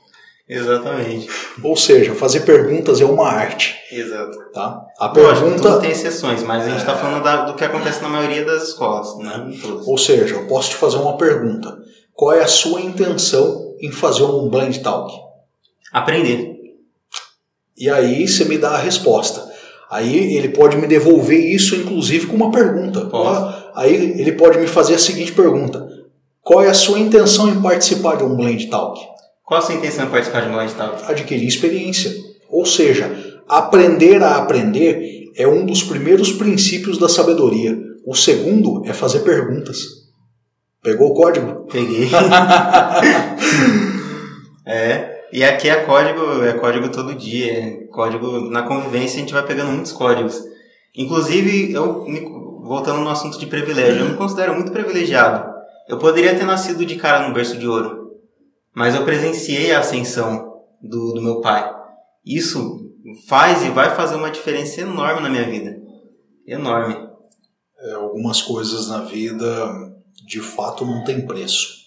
[0.49, 1.29] Exatamente.
[1.63, 3.77] Ou seja, fazer perguntas é uma arte.
[3.91, 4.39] Exato.
[4.53, 4.85] Tá?
[4.99, 6.97] A pergunta Lógico, tem exceções, mas a gente está é...
[6.97, 9.53] falando da, do que acontece na maioria das escolas, né?
[9.87, 11.79] Ou seja, eu posso te fazer uma pergunta.
[12.13, 15.13] Qual é a sua intenção em fazer um blind talk?
[15.91, 16.55] Aprender.
[17.77, 19.53] E aí você me dá a resposta.
[19.91, 23.07] Aí ele pode me devolver isso, inclusive, com uma pergunta.
[23.07, 23.65] Posso.
[23.75, 25.89] Aí ele pode me fazer a seguinte pergunta:
[26.43, 29.14] Qual é a sua intenção em participar de um blind talk?
[29.45, 31.05] Qual a sua intenção em participar de um blind talk?
[31.05, 32.11] Adquirir experiência.
[32.49, 37.77] Ou seja, aprender a aprender é um dos primeiros princípios da sabedoria.
[38.07, 39.81] O segundo é fazer perguntas.
[40.83, 41.67] Pegou o código?
[41.71, 42.09] Peguei.
[44.67, 45.13] é.
[45.31, 47.53] E aqui é código, é código todo dia.
[47.53, 50.41] É código na convivência a gente vai pegando muitos códigos.
[50.97, 52.07] Inclusive, eu
[52.63, 55.53] voltando no assunto de privilégio, eu me considero muito privilegiado.
[55.87, 58.04] Eu poderia ter nascido de cara no berço de ouro
[58.75, 61.73] mas eu presenciei a ascensão do, do meu pai.
[62.25, 62.93] Isso
[63.29, 65.81] faz e vai fazer uma diferença enorme na minha vida.
[66.47, 67.09] Enorme.
[67.79, 69.47] É, algumas coisas na vida,
[70.27, 71.85] de fato, não tem preço.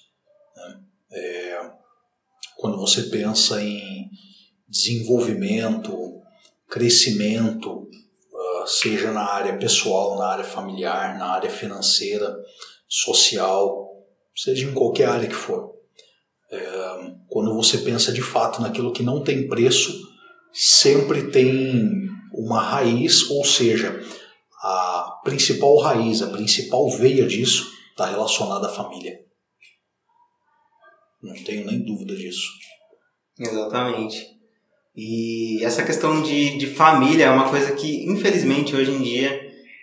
[0.56, 0.80] Né?
[1.12, 1.72] É,
[2.56, 4.10] quando você pensa em
[4.68, 6.22] desenvolvimento,
[6.70, 7.90] crescimento,
[8.34, 12.34] ah, seja na área pessoal, na área familiar, na área financeira,
[12.88, 13.90] social,
[14.36, 15.77] seja em qualquer área que for
[16.52, 20.08] é, quando você pensa de fato naquilo que não tem preço,
[20.54, 24.00] sempre tem uma raiz, ou seja,
[24.62, 29.20] a principal raiz, a principal veia disso está relacionada à família.
[31.22, 32.48] Não tenho nem dúvida disso.
[33.40, 34.38] Exatamente.
[34.96, 39.40] E essa questão de, de família é uma coisa que, infelizmente, hoje em dia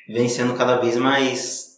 [0.09, 1.74] vem sendo cada vez mais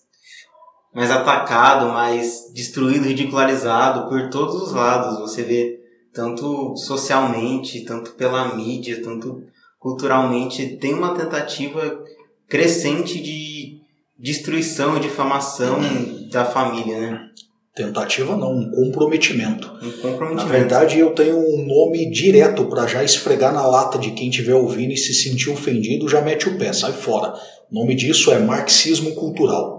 [0.97, 5.19] mais atacado, mais destruído, ridicularizado por todos os lados.
[5.19, 5.79] Você vê
[6.11, 9.43] tanto socialmente, tanto pela mídia, tanto
[9.79, 12.03] culturalmente, tem uma tentativa
[12.49, 13.83] crescente de
[14.19, 15.79] destruição, difamação
[16.31, 17.29] da família, né?
[17.75, 19.71] Tentativa não, um comprometimento.
[19.83, 20.35] Um comprometimento.
[20.37, 24.55] Na verdade, eu tenho um nome direto para já esfregar na lata de quem estiver
[24.55, 27.35] ouvindo e se sentir ofendido, já mete o pé, sai fora.
[27.71, 29.76] O nome disso é marxismo cultural.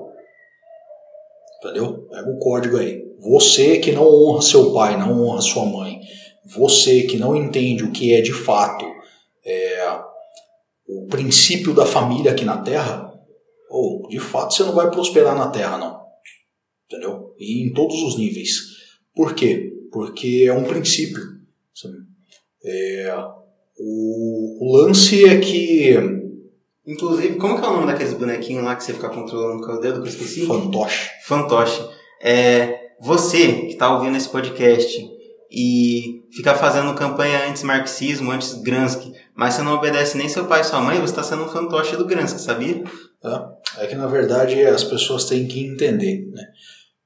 [1.68, 2.08] Entendeu?
[2.10, 3.04] Pega o código aí.
[3.20, 6.00] Você que não honra seu pai, não honra sua mãe,
[6.46, 8.86] você que não entende o que é de fato
[9.46, 10.00] é,
[10.88, 13.14] o princípio da família aqui na Terra,
[13.70, 16.00] ou de fato você não vai prosperar na Terra, não.
[16.86, 17.36] Entendeu?
[17.38, 18.60] E em todos os níveis.
[19.14, 19.74] Por quê?
[19.92, 21.22] Porque é um princípio.
[22.64, 23.14] É,
[23.78, 25.96] o, o lance é que
[26.88, 29.80] Inclusive, como que é o nome daqueles bonequinhos lá que você fica controlando com o
[29.80, 30.46] dedo que eu esqueci?
[30.46, 31.10] Fantoche.
[31.26, 31.86] Fantoche.
[32.22, 34.98] É, você que está ouvindo esse podcast
[35.52, 40.80] e fica fazendo campanha anti-marxismo, anti-Gransky, mas você não obedece nem seu pai e sua
[40.80, 42.84] mãe, você está sendo um fantoche do Gransky, sabia?
[43.24, 46.44] É, é que na verdade as pessoas têm que entender, né?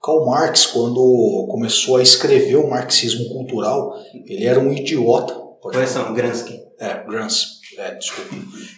[0.04, 5.34] Karl Marx, quando começou a escrever o marxismo cultural, ele era um idiota.
[5.62, 6.60] Correção, Gransky.
[6.80, 7.61] É, Gransky.
[7.78, 8.36] É, desculpa.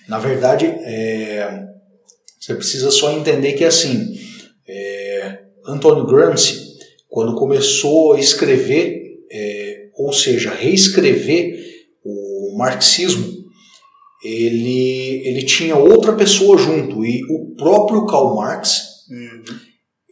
[0.08, 1.66] Na verdade, é,
[2.40, 4.14] você precisa só entender que assim,
[4.68, 6.74] é, Antônio Gramsci,
[7.10, 9.02] quando começou a escrever,
[9.32, 11.56] é, ou seja, reescrever
[12.04, 13.44] o marxismo,
[14.24, 19.44] ele, ele tinha outra pessoa junto e o próprio Karl Marx, uhum.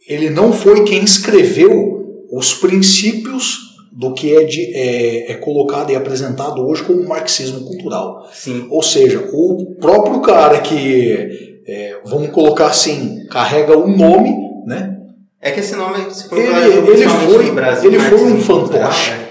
[0.06, 5.96] ele não foi quem escreveu os princípios do que é, de, é, é, colocado e
[5.96, 8.26] apresentado hoje como marxismo cultural.
[8.32, 8.66] Sim.
[8.70, 14.34] Ou seja, o próprio cara que, é, vamos colocar assim, carrega o um nome,
[14.66, 14.96] né?
[15.40, 18.60] É que esse nome, se ele, ele foi, Brasil, ele foi um fantoche.
[18.60, 19.28] Cultural, né?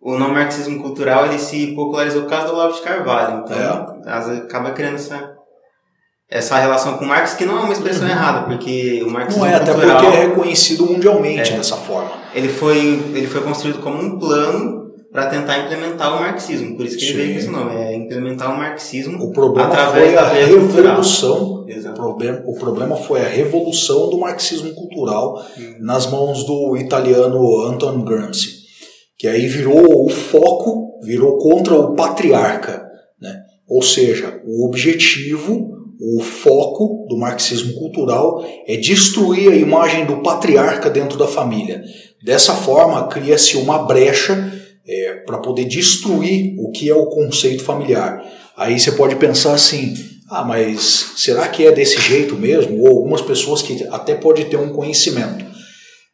[0.00, 3.42] o nome marxismo cultural ele se popularizou por causa do Olavo de Carvalho.
[3.44, 4.36] Então, é.
[4.36, 5.35] acaba criando essa,
[6.28, 8.10] essa relação com Marx, que não é uma expressão uhum.
[8.10, 12.10] errada, porque o marxismo Não é, cultural, até porque é reconhecido mundialmente é, dessa forma.
[12.34, 12.78] Ele foi,
[13.14, 17.12] ele foi construído como um plano para tentar implementar o marxismo, por isso que Sim.
[17.12, 20.28] ele veio com esse nome, é implementar o marxismo o problema através foi a da
[20.28, 21.64] revolução.
[21.64, 25.76] O problema, o problema foi a revolução do marxismo cultural uhum.
[25.80, 28.50] nas mãos do italiano Anton Gramsci,
[29.16, 32.84] que aí virou o foco, virou contra o patriarca,
[33.20, 33.42] né?
[33.66, 40.90] Ou seja, o objetivo o foco do marxismo cultural é destruir a imagem do patriarca
[40.90, 41.82] dentro da família.
[42.22, 44.52] Dessa forma, cria-se uma brecha
[44.86, 48.22] é, para poder destruir o que é o conceito familiar.
[48.56, 49.94] Aí você pode pensar assim:
[50.30, 52.80] ah, mas será que é desse jeito mesmo?
[52.82, 55.44] Ou algumas pessoas que até pode ter um conhecimento.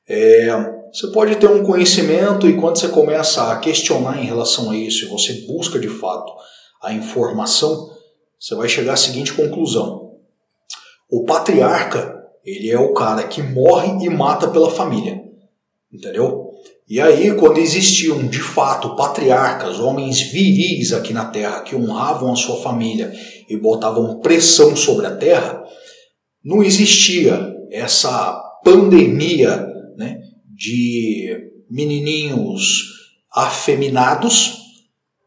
[0.08, 0.48] É,
[0.92, 5.08] você pode ter um conhecimento e quando você começa a questionar em relação a isso
[5.08, 6.30] você busca de fato
[6.82, 7.88] a informação,
[8.42, 10.16] você vai chegar à seguinte conclusão:
[11.08, 15.22] o patriarca ele é o cara que morre e mata pela família,
[15.92, 16.50] entendeu?
[16.88, 22.36] E aí, quando existiam de fato patriarcas, homens viris aqui na terra que honravam a
[22.36, 23.12] sua família
[23.48, 25.62] e botavam pressão sobre a terra,
[26.44, 29.64] não existia essa pandemia
[29.96, 30.20] né,
[30.52, 32.88] de menininhos
[33.32, 34.61] afeminados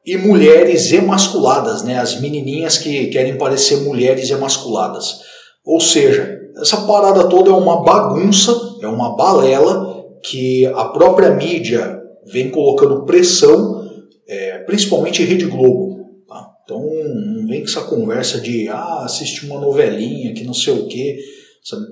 [0.06, 1.98] e mulheres emasculadas, né?
[1.98, 5.22] As menininhas que querem parecer mulheres emasculadas.
[5.66, 12.00] Ou seja, essa parada toda é uma bagunça, é uma balela que a própria mídia
[12.26, 13.90] vem colocando pressão,
[14.28, 15.96] é, principalmente Rede Globo.
[16.28, 16.50] Tá?
[16.64, 20.88] Então não vem com essa conversa de ah, assistir uma novelinha que não sei o
[20.88, 21.18] quê.
[21.64, 21.84] Sabe?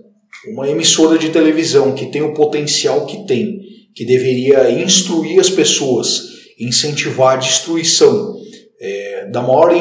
[0.52, 3.60] Uma emissora de televisão que tem o potencial que tem,
[3.96, 8.36] que deveria instruir as pessoas incentivar a destruição
[8.80, 9.72] é, da, maior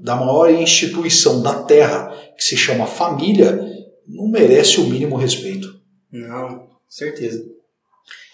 [0.00, 3.58] da maior instituição da Terra, que se chama família,
[4.06, 5.68] não merece o mínimo respeito.
[6.10, 7.44] Não, certeza.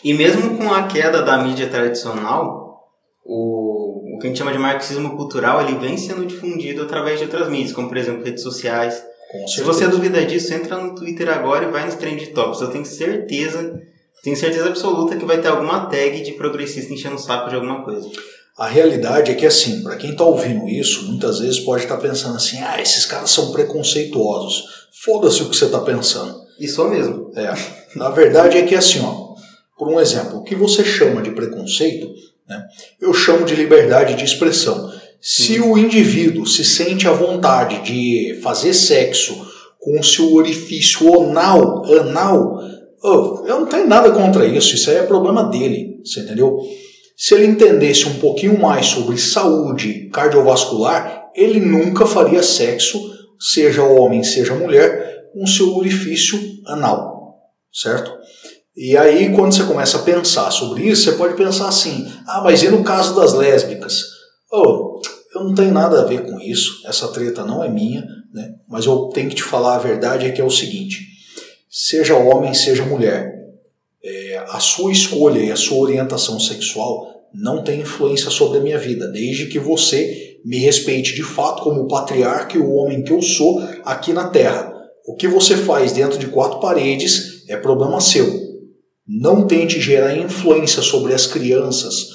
[0.04, 2.84] E mesmo com a queda da mídia tradicional,
[3.24, 7.24] o, o que a gente chama de marxismo cultural, ele vem sendo difundido através de
[7.24, 9.02] outras mídias, como por exemplo redes sociais.
[9.48, 12.60] Se você duvida disso, entra no Twitter agora e vai nos Trend Tops.
[12.60, 13.80] Eu tenho certeza
[14.24, 17.84] tenho certeza absoluta que vai ter alguma tag de progressista enchendo o saco de alguma
[17.84, 18.08] coisa.
[18.56, 22.00] A realidade é que, assim, para quem está ouvindo isso, muitas vezes pode estar tá
[22.00, 24.64] pensando assim: ah, esses caras são preconceituosos.
[25.04, 26.40] Foda-se o que você está pensando.
[26.58, 27.30] Isso mesmo.
[27.36, 27.52] É.
[27.94, 29.34] Na verdade é que, assim, ó,
[29.76, 32.08] por um exemplo, o que você chama de preconceito,
[32.48, 32.64] né,
[33.00, 34.90] eu chamo de liberdade de expressão.
[35.20, 39.34] Se o indivíduo se sente à vontade de fazer sexo
[39.80, 42.63] com o seu orifício anal, anal
[43.06, 46.58] Oh, eu não tenho nada contra isso, isso aí é problema dele, você entendeu?
[47.14, 52.98] Se ele entendesse um pouquinho mais sobre saúde cardiovascular, ele nunca faria sexo,
[53.38, 57.34] seja homem, seja mulher, com seu orifício anal,
[57.70, 58.10] certo?
[58.74, 62.62] E aí, quando você começa a pensar sobre isso, você pode pensar assim: ah, mas
[62.62, 64.00] e no caso das lésbicas?
[64.50, 64.98] Oh,
[65.34, 68.48] eu não tenho nada a ver com isso, essa treta não é minha, né?
[68.66, 71.12] mas eu tenho que te falar a verdade: é que é o seguinte
[71.76, 73.34] seja homem, seja mulher,
[74.00, 78.78] é, a sua escolha e a sua orientação sexual não tem influência sobre a minha
[78.78, 83.12] vida, desde que você me respeite de fato como o patriarca e o homem que
[83.12, 84.72] eu sou aqui na Terra.
[85.04, 88.24] O que você faz dentro de quatro paredes é problema seu.
[89.04, 92.06] Não tente gerar influência sobre as crianças,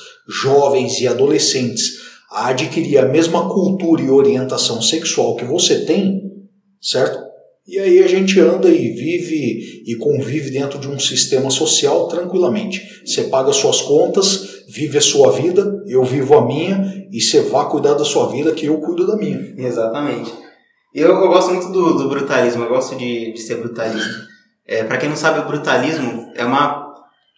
[0.42, 2.00] jovens e adolescentes
[2.32, 6.32] a adquirir a mesma cultura e orientação sexual que você tem,
[6.80, 7.29] certo?
[7.70, 12.82] E aí a gente anda e vive e convive dentro de um sistema social tranquilamente.
[13.06, 17.66] Você paga suas contas, vive a sua vida, eu vivo a minha, e você vá
[17.66, 19.54] cuidar da sua vida que eu cuido da minha.
[19.56, 20.34] Exatamente.
[20.96, 24.28] Eu, eu gosto muito do, do brutalismo, eu gosto de, de ser brutalista.
[24.68, 26.92] É, para quem não sabe, o brutalismo é uma,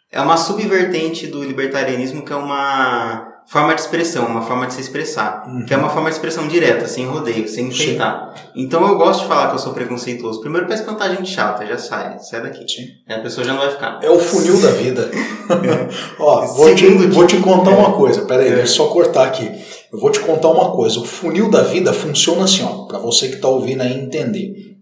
[0.10, 4.80] é uma subvertente do libertarianismo, que é uma forma de expressão, uma forma de se
[4.82, 5.66] expressar, Uhum.
[5.66, 8.34] que é uma forma de expressão direta, sem rodeio, sem enfeitar.
[8.56, 10.40] Então eu gosto de falar que eu sou preconceituoso.
[10.40, 12.66] Primeiro pra espantar gente chata, já sai, sai daqui.
[12.72, 12.88] Sim.
[13.10, 14.00] Aí a pessoa já não vai ficar.
[14.02, 15.12] É o funil da vida.
[16.18, 18.22] Ó, vou te, que- vou te contar uma coisa.
[18.26, 18.56] Pera aí, É.
[18.56, 19.52] deixa eu só cortar aqui.
[19.92, 21.00] Eu vou te contar uma coisa.
[21.00, 24.78] O funil da vida funciona assim, ó, para você que está ouvindo aí entender.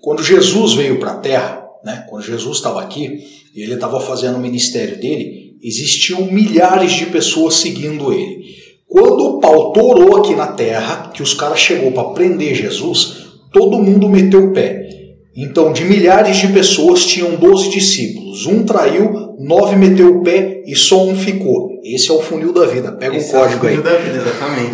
[0.00, 3.20] Quando Jesus veio para a Terra, né, quando Jesus estava aqui
[3.54, 8.58] e ele estava fazendo o ministério dele, existiam milhares de pessoas seguindo ele.
[8.86, 13.78] Quando o pau torou aqui na Terra, que os caras chegou para prender Jesus, todo
[13.78, 14.88] mundo meteu o pé.
[15.36, 18.46] Então, de milhares de pessoas, tinham 12 discípulos.
[18.46, 21.78] Um traiu, nove meteu o pé e só um ficou.
[21.84, 22.90] Esse é o funil da vida.
[22.92, 23.74] Pega Esse o código é o aí.
[23.74, 24.72] fio da vida, exatamente.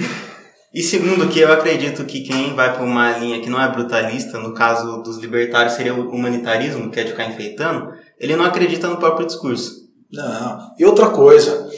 [0.72, 4.38] e segundo que eu acredito que quem vai para uma linha que não é brutalista,
[4.38, 7.88] no caso dos libertários seria o humanitarismo, que é de ficar enfeitando,
[8.18, 9.83] ele não acredita no próprio discurso.
[10.14, 10.74] Não.
[10.78, 11.68] E outra coisa,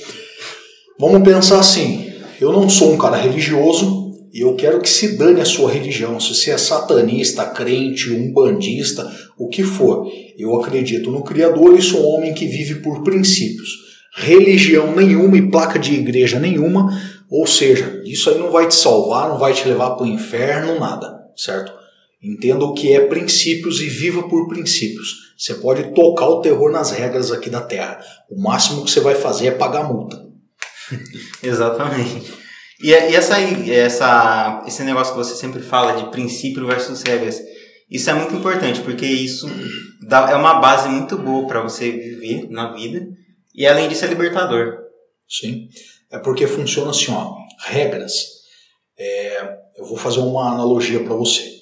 [0.99, 5.41] vamos pensar assim: eu não sou um cara religioso e eu quero que se dane
[5.41, 6.21] a sua religião.
[6.21, 10.07] Se você é satanista, crente, umbandista, o que for.
[10.39, 13.71] Eu acredito no Criador e sou um homem que vive por princípios.
[14.15, 16.91] Religião nenhuma e placa de igreja nenhuma,
[17.31, 20.79] ou seja, isso aí não vai te salvar, não vai te levar para o inferno,
[20.79, 21.73] nada, certo?
[22.23, 25.26] Entenda o que é princípios e viva por princípios.
[25.37, 28.01] Você pode tocar o terror nas regras aqui da Terra.
[28.31, 30.25] O máximo que você vai fazer é pagar multa.
[31.43, 32.33] Exatamente.
[32.81, 37.41] E, e essa, essa, esse negócio que você sempre fala de princípio versus regras,
[37.91, 39.49] isso é muito importante, porque isso
[40.07, 43.07] dá, é uma base muito boa para você viver na vida,
[43.55, 44.75] e além disso é libertador.
[45.29, 45.69] Sim.
[46.11, 47.35] É porque funciona assim, ó.
[47.65, 48.37] Regras.
[48.99, 51.56] É, eu vou fazer uma analogia para você.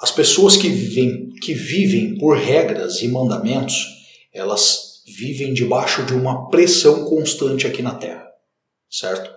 [0.00, 3.86] As pessoas que vivem, que vivem por regras e mandamentos,
[4.32, 8.26] elas vivem debaixo de uma pressão constante aqui na Terra,
[8.88, 9.30] certo?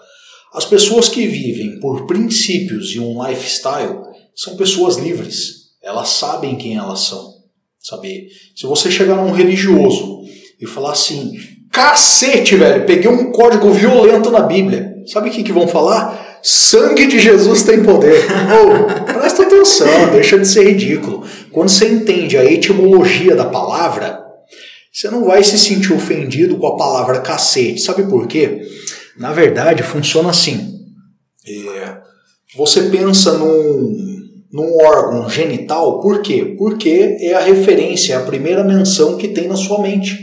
[0.53, 4.01] As pessoas que vivem por princípios e um lifestyle
[4.35, 5.71] são pessoas livres.
[5.81, 7.41] Elas sabem quem elas são.
[7.79, 8.27] Sabe?
[8.55, 10.21] Se você chegar num religioso
[10.59, 11.33] e falar assim,
[11.71, 14.93] cacete, velho, peguei um código violento na Bíblia.
[15.07, 16.30] Sabe o que, que vão falar?
[16.43, 18.25] Sangue de Jesus tem poder.
[18.49, 21.23] Ô, presta atenção, deixa de ser ridículo.
[21.51, 24.19] Quando você entende a etimologia da palavra,
[24.91, 27.79] você não vai se sentir ofendido com a palavra cacete.
[27.79, 28.61] Sabe por quê?
[29.17, 30.79] Na verdade, funciona assim.
[31.47, 31.97] É,
[32.55, 33.95] você pensa num,
[34.51, 36.55] num órgão genital, por quê?
[36.57, 40.17] Porque é a referência, é a primeira menção que tem na sua mente.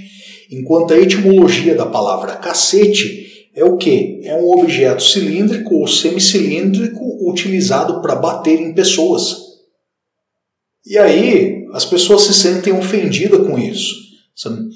[0.50, 3.27] Enquanto a etimologia da palavra cacete
[3.58, 4.20] é o que?
[4.22, 9.36] É um objeto cilíndrico ou semicilíndrico utilizado para bater em pessoas.
[10.86, 13.94] E aí as pessoas se sentem ofendidas com isso.
[14.34, 14.68] sabe?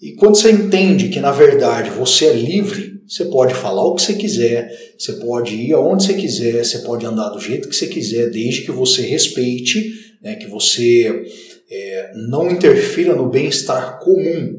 [0.00, 4.02] E quando você entende que na verdade você é livre, você pode falar o que
[4.02, 7.88] você quiser, você pode ir aonde você quiser, você pode andar do jeito que você
[7.88, 9.90] quiser, desde que você respeite,
[10.22, 11.24] né, que você
[11.70, 14.56] é, não interfira no bem-estar comum,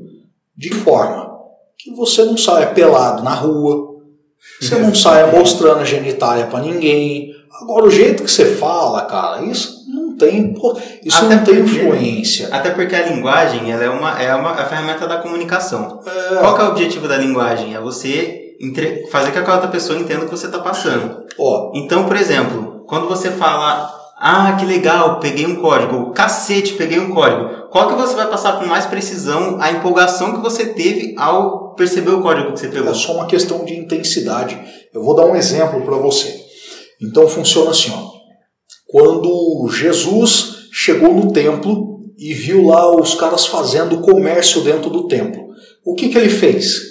[0.58, 1.29] de forma
[1.82, 3.96] que você não saia pelado na rua,
[4.62, 7.32] você não saia mostrando a genitália para ninguém.
[7.62, 10.54] Agora, o jeito que você fala, cara, isso não tem,
[11.04, 12.50] isso Até não tem porque- influência.
[12.52, 16.00] Até porque a linguagem ela é, uma, é uma a ferramenta da comunicação.
[16.06, 17.76] É, Qual que é o objetivo da linguagem?
[17.76, 21.24] É você entre- fazer com que a outra pessoa entenda o que você está passando.
[21.38, 27.00] ó, Então, por exemplo, quando você fala, ah, que legal, peguei um código, cacete, peguei
[27.00, 31.14] um código, qual que você vai passar com mais precisão a empolgação que você teve
[31.18, 32.92] ao perceber o código que você pegou?
[32.92, 34.60] É só uma questão de intensidade.
[34.94, 36.40] Eu vou dar um exemplo para você.
[37.02, 38.10] Então funciona assim, ó.
[38.86, 45.48] Quando Jesus chegou no templo e viu lá os caras fazendo comércio dentro do templo,
[45.86, 46.82] o que, que ele fez?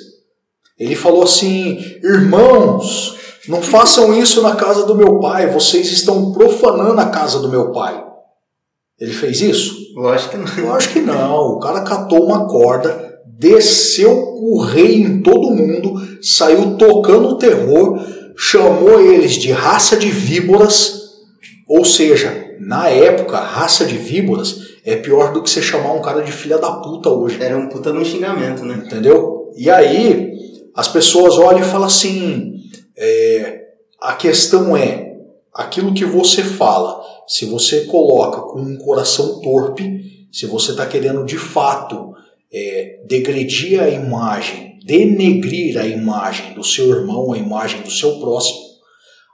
[0.78, 3.16] Ele falou assim: Irmãos,
[3.46, 7.72] não façam isso na casa do meu pai, vocês estão profanando a casa do meu
[7.72, 8.02] pai.
[8.98, 9.76] Ele fez isso?
[9.94, 10.58] Lógico que não.
[10.58, 11.36] Eu acho que não.
[11.52, 13.07] O cara catou uma corda,
[13.38, 18.04] desceu o rei em todo mundo, saiu tocando o terror,
[18.36, 20.98] chamou eles de raça de víboras.
[21.68, 26.22] Ou seja, na época, raça de víboras é pior do que você chamar um cara
[26.22, 27.40] de filha da puta hoje.
[27.40, 28.82] Era um puta um xingamento, né?
[28.84, 29.52] Entendeu?
[29.56, 30.32] E aí
[30.74, 32.54] as pessoas olham e falam assim:
[32.96, 33.60] é,
[34.00, 35.16] a questão é
[35.54, 37.00] aquilo que você fala.
[37.28, 42.14] Se você coloca com um coração torpe, se você está querendo de fato
[42.52, 48.58] é, degredir a imagem, denegrir a imagem do seu irmão, a imagem do seu próximo,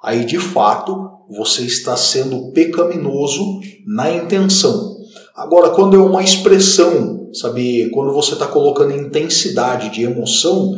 [0.03, 4.97] aí de fato você está sendo pecaminoso na intenção.
[5.35, 10.75] Agora, quando é uma expressão, sabe, quando você está colocando intensidade de emoção,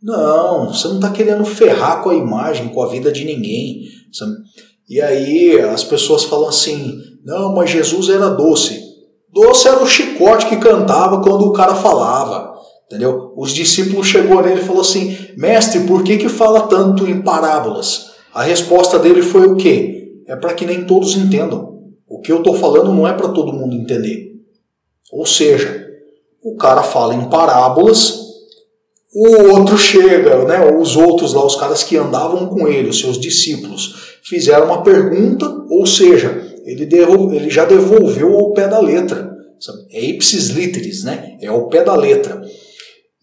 [0.00, 3.82] Não, você não está querendo ferrar com a imagem, com a vida de ninguém.
[4.12, 4.32] Sabe?
[4.88, 8.80] E aí as pessoas falam assim: não, mas Jesus era doce.
[9.32, 12.56] Doce era o chicote que cantava quando o cara falava.
[12.86, 13.34] Entendeu?
[13.36, 18.12] Os discípulos chegou nele e falou assim: Mestre, por que, que fala tanto em parábolas?
[18.32, 20.22] A resposta dele foi o quê?
[20.26, 21.78] É para que nem todos entendam.
[22.08, 24.32] O que eu estou falando não é para todo mundo entender.
[25.12, 25.86] Ou seja,
[26.42, 28.28] o cara fala em parábolas,
[29.14, 33.18] o outro chega, né, os outros lá, os caras que andavam com ele, os seus
[33.18, 39.30] discípulos, fizeram uma pergunta, ou seja, ele, devolve, ele já devolveu ao pé da letra.
[39.90, 41.36] É ipsis literis, né?
[41.40, 42.40] É ao pé da letra.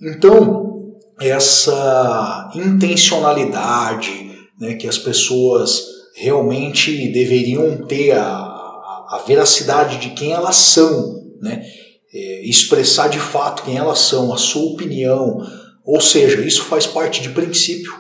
[0.01, 10.09] Então, essa intencionalidade né, que as pessoas realmente deveriam ter a, a, a veracidade de
[10.11, 11.65] quem elas são, né?
[12.13, 15.37] É, expressar de fato quem elas são, a sua opinião,
[15.83, 17.93] ou seja, isso faz parte de princípio.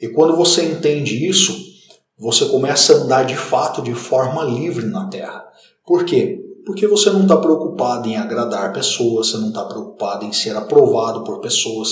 [0.00, 1.56] E quando você entende isso,
[2.24, 5.44] você começa a andar de fato de forma livre na Terra.
[5.84, 6.40] Por quê?
[6.64, 11.22] Porque você não está preocupado em agradar pessoas, você não está preocupado em ser aprovado
[11.22, 11.90] por pessoas.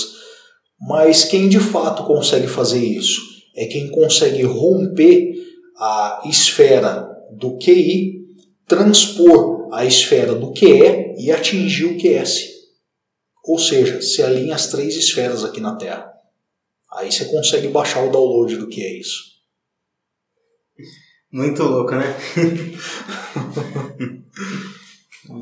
[0.81, 3.21] Mas quem de fato consegue fazer isso
[3.55, 5.35] é quem consegue romper
[5.77, 7.07] a esfera
[7.37, 8.25] do QI,
[8.67, 12.41] transpor a esfera do QE e atingir o QS.
[13.45, 16.11] Ou seja, se alinha as três esferas aqui na Terra.
[16.91, 19.32] Aí você consegue baixar o download do que é isso.
[21.33, 22.15] Muito louco, né?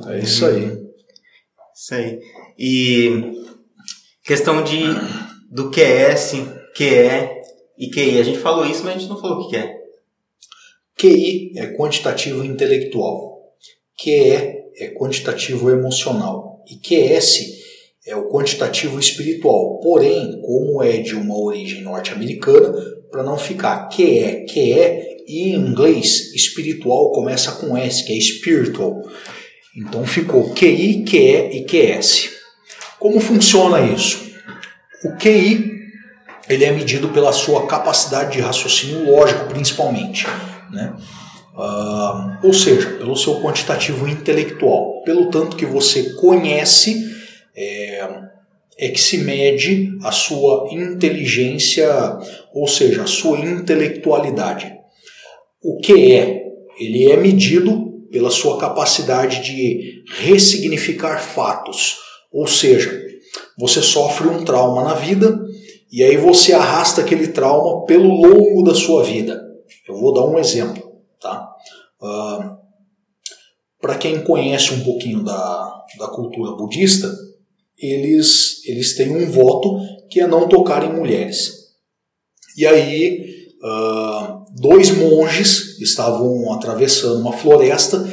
[0.08, 0.82] é isso aí.
[1.76, 2.20] Isso aí.
[2.58, 3.34] E
[4.24, 4.84] questão de
[5.52, 6.32] do QS,
[6.78, 7.30] QE
[7.78, 8.20] e QI.
[8.20, 9.82] A gente falou isso, mas a gente não falou o que é.
[10.98, 13.54] QI é quantitativo intelectual.
[14.02, 14.32] QE
[14.78, 16.64] é quantitativo emocional.
[16.70, 17.60] E QS
[18.08, 19.82] é o quantitativo espiritual.
[19.82, 22.74] Porém, como é de uma origem norte-americana,
[23.12, 29.02] para não ficar QE, QE, em inglês, espiritual começa com S, que é spiritual.
[29.76, 32.30] Então ficou QI, QE e QS.
[33.00, 34.32] Como funciona isso?
[35.04, 35.72] O QI
[36.50, 40.28] ele é medido pela sua capacidade de raciocínio lógico, principalmente.
[40.70, 40.94] Né?
[41.56, 47.10] Uh, ou seja, pelo seu quantitativo intelectual, pelo tanto que você conhece,
[47.56, 48.08] é,
[48.78, 51.88] é que se mede a sua inteligência,
[52.54, 54.81] ou seja, a sua intelectualidade.
[55.62, 56.42] O que é?
[56.80, 61.98] Ele é medido pela sua capacidade de ressignificar fatos.
[62.32, 63.02] Ou seja,
[63.58, 65.40] você sofre um trauma na vida
[65.92, 69.42] e aí você arrasta aquele trauma pelo longo da sua vida.
[69.88, 70.82] Eu vou dar um exemplo,
[71.20, 71.48] tá?
[72.02, 72.58] Uh,
[73.80, 77.12] Para quem conhece um pouquinho da, da cultura budista,
[77.78, 81.52] eles, eles têm um voto que é não tocar em mulheres.
[82.58, 88.06] E aí uh, dois monges estavam atravessando uma floresta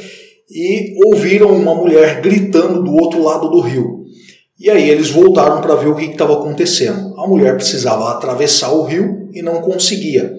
[0.49, 3.99] e ouviram uma mulher gritando do outro lado do rio.
[4.59, 7.17] E aí eles voltaram para ver o que estava acontecendo.
[7.17, 10.33] A mulher precisava atravessar o rio e não conseguia.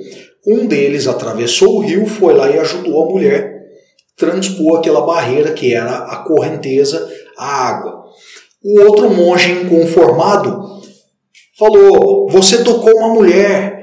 [0.46, 3.60] Um deles atravessou o rio, foi lá e ajudou a mulher
[4.20, 7.08] transpor aquela barreira que era a correnteza,
[7.38, 8.04] a água.
[8.62, 10.82] O outro monge inconformado
[11.58, 13.79] falou: Você tocou uma mulher,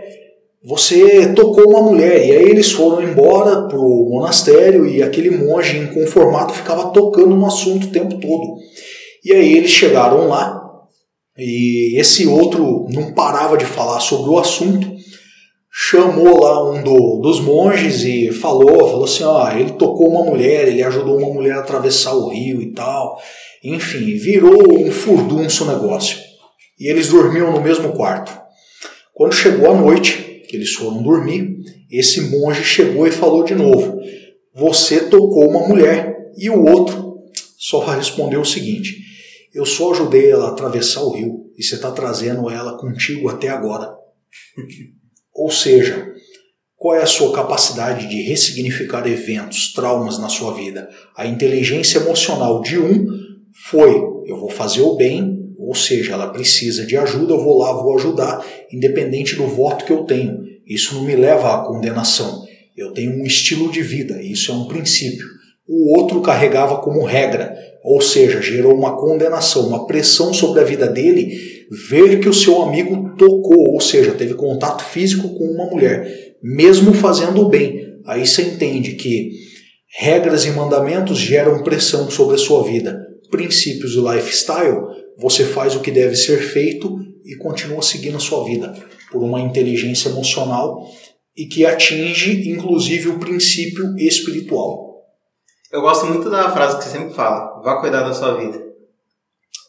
[0.68, 2.28] você tocou uma mulher.
[2.28, 7.45] E aí eles foram embora para o monastério e aquele monge inconformado ficava tocando no
[7.45, 8.57] assunto o tempo todo.
[9.24, 10.61] E aí eles chegaram lá
[11.38, 14.97] e esse outro não parava de falar sobre o assunto.
[15.72, 20.68] Chamou lá um do, dos monges e falou, falou assim, ó, ele tocou uma mulher,
[20.68, 23.18] ele ajudou uma mulher a atravessar o rio e tal.
[23.63, 26.18] Enfim, virou um furdunço o negócio.
[26.78, 28.38] E eles dormiam no mesmo quarto.
[29.13, 31.60] Quando chegou a noite, que eles foram dormir,
[31.91, 34.00] esse monge chegou e falou de novo:
[34.56, 36.16] Você tocou uma mulher.
[36.39, 37.18] E o outro
[37.58, 38.95] só respondeu o seguinte:
[39.54, 43.50] Eu só ajudei ela a atravessar o rio e você está trazendo ela contigo até
[43.50, 43.89] agora.
[45.34, 46.14] Ou seja,
[46.76, 50.89] qual é a sua capacidade de ressignificar eventos, traumas na sua vida?
[51.16, 53.08] A inteligência emocional de um
[53.66, 53.95] foi:
[54.26, 55.37] eu vou fazer o bem
[55.68, 59.91] ou seja, ela precisa de ajuda, eu vou lá, vou ajudar, independente do voto que
[59.91, 60.45] eu tenho.
[60.65, 62.45] Isso não me leva à condenação.
[62.78, 65.28] Eu tenho um estilo de vida, isso é um princípio.
[65.68, 67.53] O outro carregava como regra,
[67.84, 71.38] ou seja, gerou uma condenação, uma pressão sobre a vida dele,
[71.89, 76.93] ver que o seu amigo tocou, ou seja, teve contato físico com uma mulher, mesmo
[76.93, 77.99] fazendo o bem.
[78.05, 79.32] Aí você entende que
[79.99, 83.05] regras e mandamentos geram pressão sobre a sua vida.
[83.30, 88.43] Princípios do lifestyle você faz o que deve ser feito e continua seguindo a sua
[88.45, 88.74] vida
[89.11, 90.88] por uma inteligência emocional
[91.36, 94.88] e que atinge inclusive o princípio espiritual.
[95.72, 98.65] Eu gosto muito da frase que você sempre fala: vá cuidar da sua vida.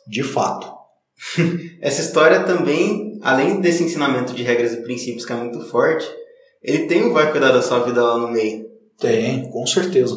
[0.06, 0.72] De fato.
[1.82, 6.08] Essa história também, além desse ensinamento de regras e princípios que é muito forte,
[6.62, 8.66] ele tem o vai cuidar da sua vida lá no meio.
[8.98, 10.14] Tem, com certeza.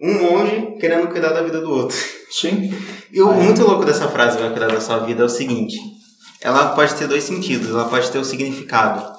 [0.00, 1.96] Um monge querendo cuidar da vida do outro.
[2.30, 2.72] Sim.
[3.12, 5.76] E o muito louco dessa frase vai cuidar da sua vida é o seguinte:
[6.42, 7.70] ela pode ter dois sentidos.
[7.70, 9.16] Ela pode ter o significado,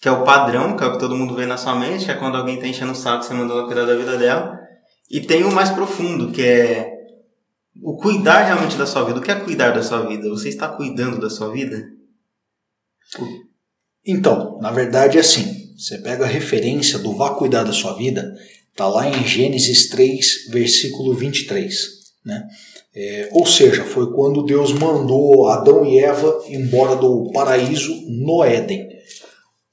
[0.00, 2.10] que é o padrão, que é o que todo mundo vê na sua mente, que
[2.10, 4.58] é quando alguém tá enchendo o saco, você mandou ela cuidar da vida dela.
[5.10, 6.90] E tem o mais profundo, que é
[7.82, 9.18] o cuidar realmente da sua vida.
[9.18, 10.28] O que é cuidar da sua vida?
[10.28, 11.84] Você está cuidando da sua vida?
[14.04, 15.64] Então, na verdade é assim.
[15.76, 18.34] Você pega a referência do vá cuidar da sua vida,
[18.74, 21.74] tá lá em Gênesis 3, versículo 23,
[22.24, 22.46] né?
[22.96, 28.88] É, ou seja, foi quando Deus mandou Adão e Eva embora do paraíso no Éden.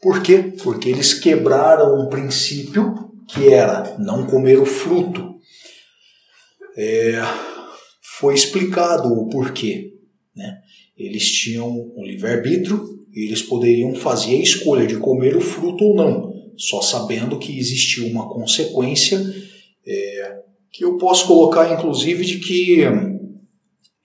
[0.01, 0.51] Por quê?
[0.63, 5.35] Porque eles quebraram um princípio que era não comer o fruto.
[6.75, 7.21] É,
[8.01, 9.93] foi explicado o porquê.
[10.35, 10.57] Né?
[10.97, 15.95] Eles tinham um livre-arbítrio e eles poderiam fazer a escolha de comer o fruto ou
[15.95, 19.19] não, só sabendo que existia uma consequência
[19.85, 20.35] é,
[20.71, 22.85] que eu posso colocar, inclusive, de que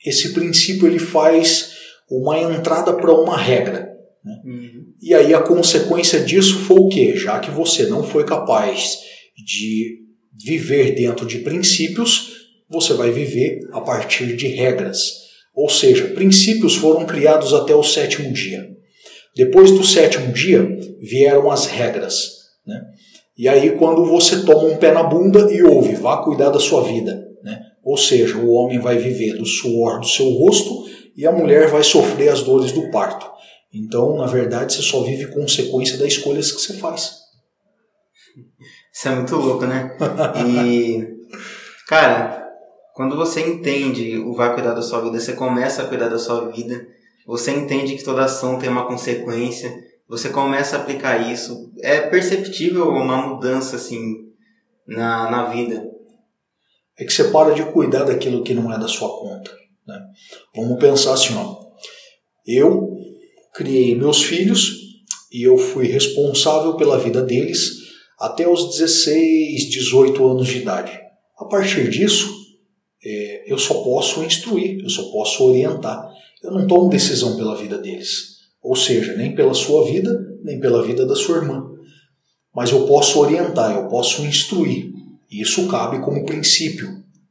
[0.05, 1.75] esse princípio ele faz
[2.11, 3.89] uma entrada para uma regra.
[4.25, 4.43] Né?
[4.45, 4.87] Uhum.
[5.01, 7.17] E aí a consequência disso foi o quê?
[7.17, 8.99] Já que você não foi capaz
[9.37, 10.01] de
[10.45, 12.33] viver dentro de princípios,
[12.69, 15.27] você vai viver a partir de regras.
[15.55, 18.69] Ou seja, princípios foram criados até o sétimo dia.
[19.35, 20.67] Depois do sétimo dia
[21.01, 22.36] vieram as regras.
[22.67, 22.81] Né?
[23.37, 26.83] E aí, quando você toma um pé na bunda e ouve, vá cuidar da sua
[26.83, 27.27] vida.
[27.43, 27.61] Né?
[27.85, 30.85] Ou seja, o homem vai viver do suor do seu rosto
[31.17, 33.31] e a mulher vai sofrer as dores do parto.
[33.73, 37.27] Então, na verdade, você só vive consequência das escolhas que você faz.
[38.93, 39.97] Isso é muito louco, né?
[40.47, 41.07] E,
[41.87, 42.47] cara,
[42.95, 46.51] quando você entende o vai cuidar da sua vida, você começa a cuidar da sua
[46.51, 46.87] vida,
[47.27, 49.71] você entende que toda ação tem uma consequência,
[50.09, 54.27] você começa a aplicar isso, é perceptível uma mudança assim
[54.87, 55.85] na, na vida.
[56.99, 59.51] É que você para de cuidar daquilo que não é da sua conta.
[59.87, 60.01] Né?
[60.55, 61.57] Vamos pensar assim, ó.
[62.47, 62.97] Eu
[63.53, 64.77] criei meus filhos
[65.33, 67.87] e eu fui responsável pela vida deles
[68.19, 70.99] até os 16, 18 anos de idade.
[71.39, 72.33] A partir disso,
[73.05, 76.09] é, eu só posso instruir, eu só posso orientar.
[76.43, 78.36] Eu não tomo decisão pela vida deles.
[78.67, 81.71] Ou seja, nem pela sua vida, nem pela vida da sua irmã.
[82.53, 84.91] Mas eu posso orientar, eu posso instruir.
[85.31, 86.89] E isso cabe como princípio.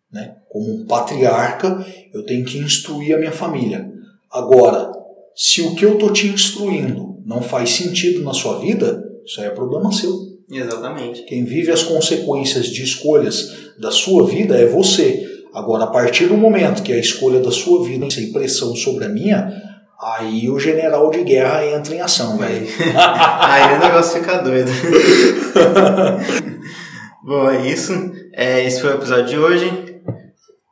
[0.09, 0.33] Né?
[0.47, 3.85] Como um patriarca, eu tenho que instruir a minha família.
[4.31, 4.89] Agora,
[5.35, 9.47] se o que eu estou te instruindo não faz sentido na sua vida, isso aí
[9.47, 10.13] é problema seu.
[10.49, 11.23] Exatamente.
[11.23, 15.21] Quem vive as consequências de escolhas da sua vida é você.
[15.53, 19.09] Agora, a partir do momento que a escolha da sua vida tem pressão sobre a
[19.09, 19.74] minha,
[20.05, 22.67] aí o general de guerra entra em ação, velho.
[23.39, 24.69] aí o negócio fica doido.
[27.25, 27.91] Bom, é isso.
[28.33, 30.01] É, esse foi o episódio de hoje.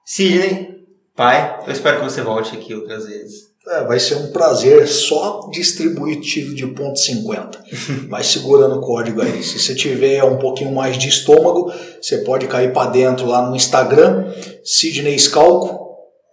[0.06, 3.54] Sidney, pai, eu espero que você volte aqui outras vezes.
[3.70, 8.10] É, vai ser um prazer só distribuir tiro de ponto .50.
[8.10, 9.42] Vai segurando o código aí.
[9.42, 13.56] Se você tiver um pouquinho mais de estômago, você pode cair para dentro lá no
[13.56, 14.32] Instagram,
[14.64, 15.82] Sidney Scalco.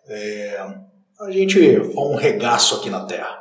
[0.09, 0.61] É,
[1.21, 3.39] a gente faz um regaço aqui na Terra.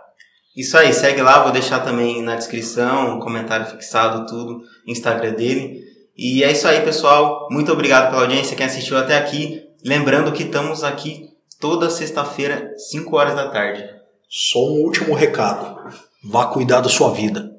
[0.56, 5.80] Isso aí, segue lá, vou deixar também na descrição, um comentário fixado, tudo, Instagram dele.
[6.18, 7.48] E é isso aí, pessoal.
[7.50, 9.64] Muito obrigado pela audiência, quem assistiu até aqui.
[9.86, 13.88] Lembrando que estamos aqui toda sexta-feira, 5 horas da tarde.
[14.28, 15.80] Só um último recado.
[16.22, 17.50] Vá cuidar da sua vida.